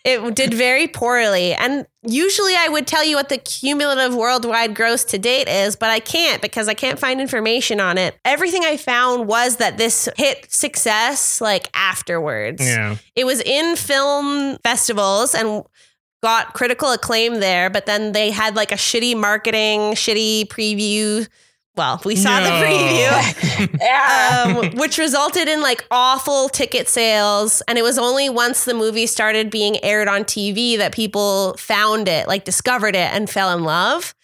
[0.03, 1.53] It did very poorly.
[1.53, 5.91] And usually I would tell you what the cumulative worldwide gross to date is, but
[5.91, 8.19] I can't because I can't find information on it.
[8.25, 12.65] Everything I found was that this hit success like afterwards.
[12.65, 12.97] yeah.
[13.15, 15.65] It was in film festivals and
[16.23, 21.29] got critical acclaim there, but then they had like a shitty marketing, shitty preview.
[21.77, 23.81] Well, we saw the preview
[24.73, 27.63] um, which resulted in like awful ticket sales.
[27.69, 32.09] And it was only once the movie started being aired on TV that people found
[32.09, 34.15] it, like discovered it, and fell in love.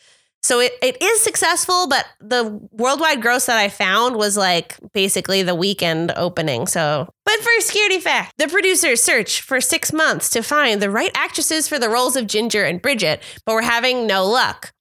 [0.42, 5.42] So it, it is successful, but the worldwide gross that I found was like basically
[5.42, 6.68] the weekend opening.
[6.68, 11.10] So, but for Scaredy Fact, the producers searched for six months to find the right
[11.16, 14.72] actresses for the roles of Ginger and Bridget, but were having no luck.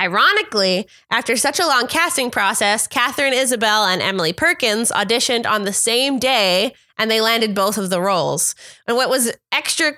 [0.00, 5.72] Ironically, after such a long casting process, Katharine Isabelle and Emily Perkins auditioned on the
[5.72, 8.54] same day and they landed both of the roles.
[8.86, 9.92] And what was extra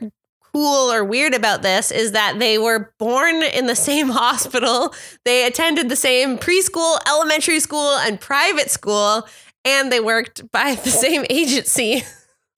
[0.53, 4.95] cool or weird about this is that they were born in the same hospital,
[5.25, 9.27] they attended the same preschool, elementary school, and private school,
[9.65, 12.03] and they worked by the same agency.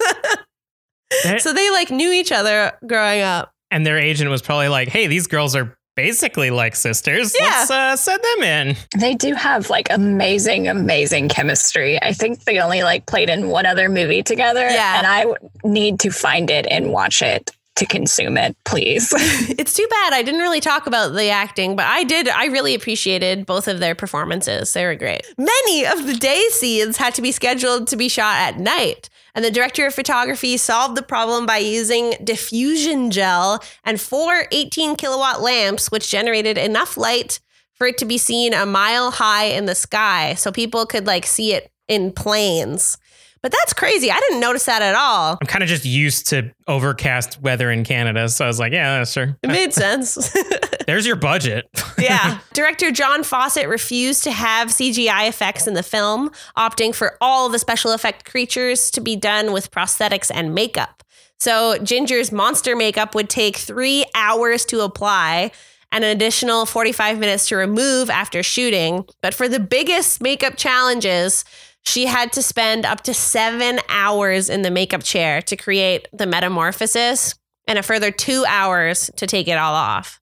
[1.38, 3.52] so they like knew each other growing up.
[3.70, 7.34] and their agent was probably like, hey, these girls are basically like sisters.
[7.38, 7.46] Yeah.
[7.46, 8.76] Let's uh, send them in.
[8.98, 12.00] They do have like amazing, amazing chemistry.
[12.02, 14.68] I think they only like played in one other movie together.
[14.68, 14.98] Yeah.
[14.98, 15.26] And I
[15.64, 19.12] need to find it and watch it to consume it, please.
[19.58, 22.28] It's too bad I didn't really talk about the acting, but I did.
[22.28, 24.72] I really appreciated both of their performances.
[24.72, 25.22] They were great.
[25.38, 29.08] Many of the day scenes had to be scheduled to be shot at night.
[29.34, 34.96] And the director of photography solved the problem by using diffusion gel and four 18
[34.96, 37.40] kilowatt lamps, which generated enough light
[37.74, 40.34] for it to be seen a mile high in the sky.
[40.34, 42.98] So people could like see it in planes.
[43.42, 44.10] But that's crazy.
[44.10, 45.36] I didn't notice that at all.
[45.40, 48.28] I'm kind of just used to overcast weather in Canada.
[48.28, 49.36] So I was like, yeah, that's sure.
[49.42, 50.32] It made sense.
[50.86, 51.68] There's your budget.
[51.98, 52.38] yeah.
[52.52, 57.58] Director John Fawcett refused to have CGI effects in the film, opting for all the
[57.58, 61.02] special effect creatures to be done with prosthetics and makeup.
[61.40, 65.50] So Ginger's monster makeup would take three hours to apply
[65.90, 69.04] and an additional 45 minutes to remove after shooting.
[69.20, 71.44] But for the biggest makeup challenges,
[71.84, 76.26] she had to spend up to seven hours in the makeup chair to create the
[76.26, 77.34] metamorphosis
[77.66, 80.20] and a further two hours to take it all off.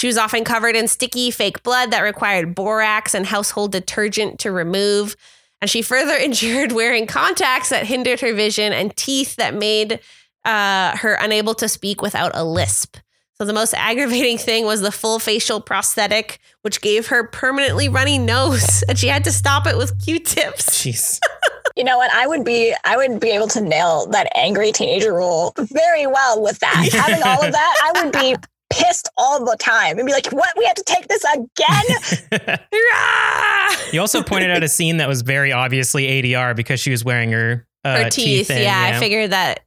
[0.00, 4.52] She was often covered in sticky fake blood that required borax and household detergent to
[4.52, 5.16] remove.
[5.60, 10.00] And she further endured wearing contacts that hindered her vision and teeth that made
[10.44, 12.96] uh, her unable to speak without a lisp.
[13.40, 18.18] So the most aggravating thing was the full facial prosthetic, which gave her permanently runny
[18.18, 20.82] nose, and she had to stop it with Q-tips.
[20.82, 21.20] Jeez.
[21.76, 22.12] you know what?
[22.12, 26.42] I would be I would be able to nail that angry teenager role very well
[26.42, 26.88] with that.
[26.92, 28.34] Having all of that, I would be
[28.70, 30.52] pissed all the time and be like, what?
[30.58, 32.58] We have to take this again?
[32.72, 33.76] Hurrah!
[33.92, 37.30] you also pointed out a scene that was very obviously ADR because she was wearing
[37.30, 38.50] her, uh, her teeth.
[38.50, 39.60] in, yeah, I figured that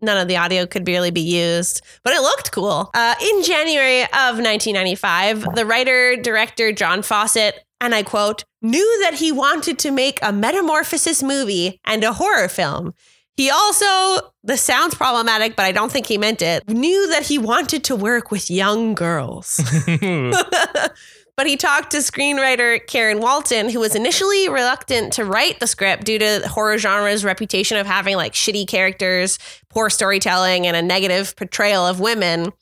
[0.00, 2.90] none of the audio could really be used, but it looked cool.
[2.94, 9.14] Uh, in January of 1995, the writer director John Fawcett, and I quote, knew that
[9.14, 12.94] he wanted to make a metamorphosis movie and a horror film.
[13.36, 17.38] He also, this sounds problematic, but I don't think he meant it, knew that he
[17.38, 19.60] wanted to work with young girls.
[21.38, 26.02] but he talked to screenwriter Karen Walton, who was initially reluctant to write the script
[26.02, 30.82] due to the horror genre's reputation of having like shitty characters, poor storytelling, and a
[30.82, 32.52] negative portrayal of women.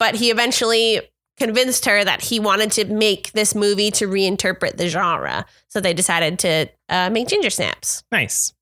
[0.00, 1.02] But he eventually
[1.38, 5.46] convinced her that he wanted to make this movie to reinterpret the genre.
[5.68, 8.02] So they decided to uh, make Ginger Snaps.
[8.10, 8.52] Nice.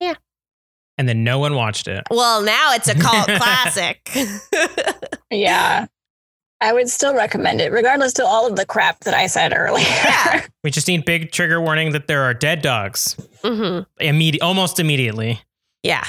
[0.00, 0.14] Yeah.
[0.96, 2.04] And then no one watched it.
[2.10, 4.10] Well, now it's a cult classic.
[5.32, 5.86] Yeah.
[6.60, 9.84] I would still recommend it, regardless to all of the crap that I said earlier.
[9.84, 10.46] Yeah.
[10.62, 13.16] We just need big trigger warning that there are dead dogs.
[13.42, 15.40] hmm Immedi- almost immediately.
[15.82, 16.04] Yeah.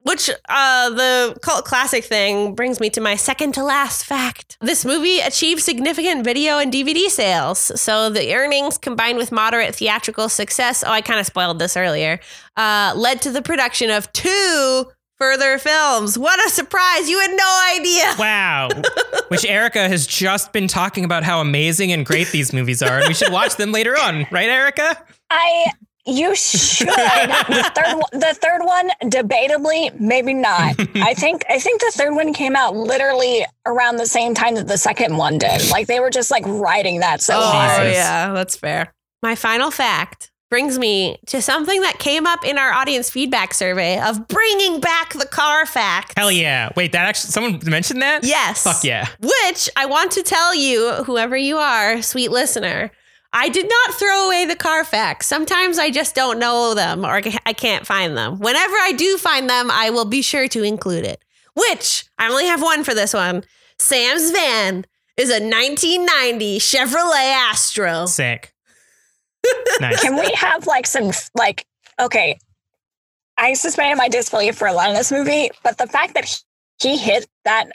[0.00, 4.56] Which uh, the cult classic thing brings me to my second to last fact.
[4.60, 7.70] This movie achieved significant video and DVD sales.
[7.80, 12.18] So the earnings combined with moderate theatrical success, oh, I kind of spoiled this earlier,
[12.56, 14.86] uh, led to the production of two
[15.22, 16.18] further films.
[16.18, 17.08] What a surprise!
[17.08, 18.14] You had no idea.
[18.18, 18.68] Wow.
[19.28, 22.98] Which Erica has just been talking about how amazing and great these movies are.
[22.98, 24.26] And we should watch them later on.
[24.32, 25.00] Right, Erica?
[25.30, 25.66] I
[26.04, 26.88] you should.
[26.88, 30.74] the third the third one, debatably, maybe not.
[30.96, 34.66] I think I think the third one came out literally around the same time that
[34.66, 35.70] the second one did.
[35.70, 37.82] Like they were just like writing that so Oh, hard.
[37.82, 37.94] Jesus.
[37.94, 38.92] yeah, that's fair.
[39.22, 43.98] My final fact brings me to something that came up in our audience feedback survey
[43.98, 46.12] of bringing back the car fact.
[46.14, 46.68] Hell yeah.
[46.76, 48.22] Wait, that actually, someone mentioned that?
[48.22, 48.62] Yes.
[48.62, 49.08] Fuck yeah.
[49.18, 52.90] Which I want to tell you, whoever you are, sweet listener,
[53.32, 55.26] I did not throw away the car facts.
[55.26, 58.38] Sometimes I just don't know them or I can't find them.
[58.38, 61.24] Whenever I do find them, I will be sure to include it.
[61.54, 63.44] Which I only have one for this one.
[63.78, 64.84] Sam's van
[65.16, 68.04] is a 1990 Chevrolet Astro.
[68.04, 68.51] Sick.
[69.80, 70.00] Nice.
[70.00, 71.66] Can we have like some like
[72.00, 72.38] okay?
[73.38, 76.90] I suspended my disbelief for a lot of this movie, but the fact that he,
[76.90, 77.70] he hit that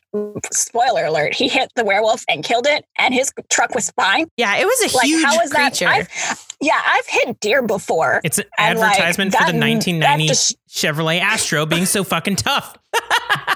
[0.53, 4.27] spoiler alert, he hit the werewolf and killed it, and his truck was fine.
[4.37, 5.69] Yeah, it was a Like, huge how is that?
[5.71, 5.87] creature.
[5.87, 8.21] I've, yeah, I've hit deer before.
[8.23, 12.03] It's an And, like, advertisement for that- the that 1990 just- Chevrolet Astro being so
[12.03, 12.77] fucking tough.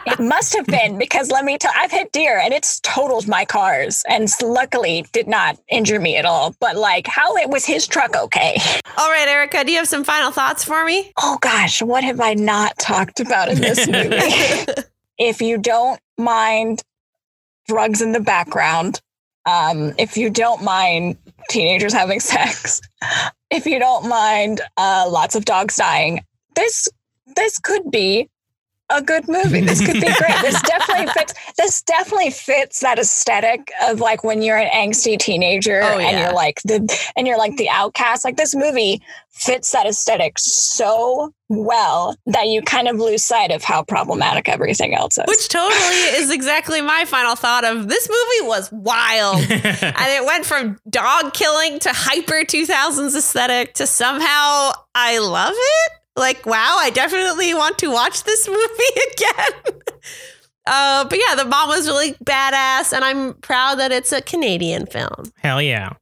[0.03, 1.71] It must have been because let me tell.
[1.75, 6.25] I've hit deer and it's totaled my cars, and luckily did not injure me at
[6.25, 6.55] all.
[6.59, 8.57] But like, how it was his truck okay?
[8.97, 11.11] All right, Erica, do you have some final thoughts for me?
[11.19, 13.85] Oh gosh, what have I not talked about in this
[14.75, 14.81] movie?
[15.19, 16.81] if you don't mind
[17.67, 19.01] drugs in the background,
[19.45, 21.17] um, if you don't mind
[21.49, 22.81] teenagers having sex,
[23.49, 26.21] if you don't mind uh, lots of dogs dying,
[26.55, 26.87] this
[27.35, 28.29] this could be
[28.91, 29.61] a good movie.
[29.61, 30.41] This could be great.
[30.41, 31.33] This definitely fits.
[31.57, 36.33] This definitely fits that aesthetic of like when you're an angsty teenager Oh, and you're
[36.33, 38.23] like the and you're like the outcast.
[38.23, 43.63] Like this movie fits that aesthetic so well that you kind of lose sight of
[43.63, 45.25] how problematic everything else is.
[45.27, 45.75] Which totally
[46.15, 49.37] is exactly my final thought of this movie was wild.
[49.49, 56.00] and it went from dog killing to hyper 2000s aesthetic to somehow I love it.
[56.15, 59.81] Like, wow, I definitely want to watch this movie again.
[60.67, 64.85] uh, but yeah, the mom was really badass, and I'm proud that it's a Canadian
[64.87, 65.31] film.
[65.37, 65.93] Hell yeah.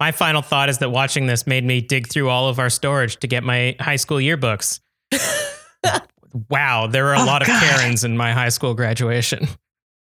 [0.00, 3.16] My final thought is that watching this made me dig through all of our storage
[3.18, 4.78] to get my high school yearbooks.
[6.50, 7.60] wow, there were a Oh, lot of God.
[7.62, 9.48] Karens in my high school graduation.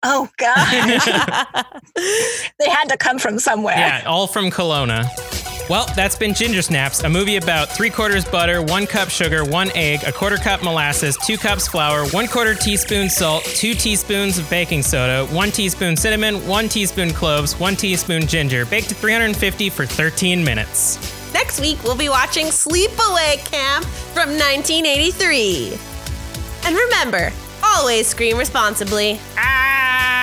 [0.03, 1.65] Oh god,
[2.59, 3.77] they had to come from somewhere.
[3.77, 5.07] Yeah, all from Kelowna.
[5.69, 9.69] Well, that's been Ginger Snaps, a movie about three quarters butter, one cup sugar, one
[9.75, 14.49] egg, a quarter cup molasses, two cups flour, one quarter teaspoon salt, two teaspoons of
[14.49, 19.85] baking soda, one teaspoon cinnamon, one teaspoon cloves, one teaspoon ginger, baked to 350 for
[19.85, 20.97] 13 minutes.
[21.33, 23.83] Next week, we'll be watching Sleepaway Camp
[24.13, 25.77] from 1983.
[26.63, 27.33] And remember,
[27.75, 29.19] Always scream responsibly.
[29.37, 30.16] Ah!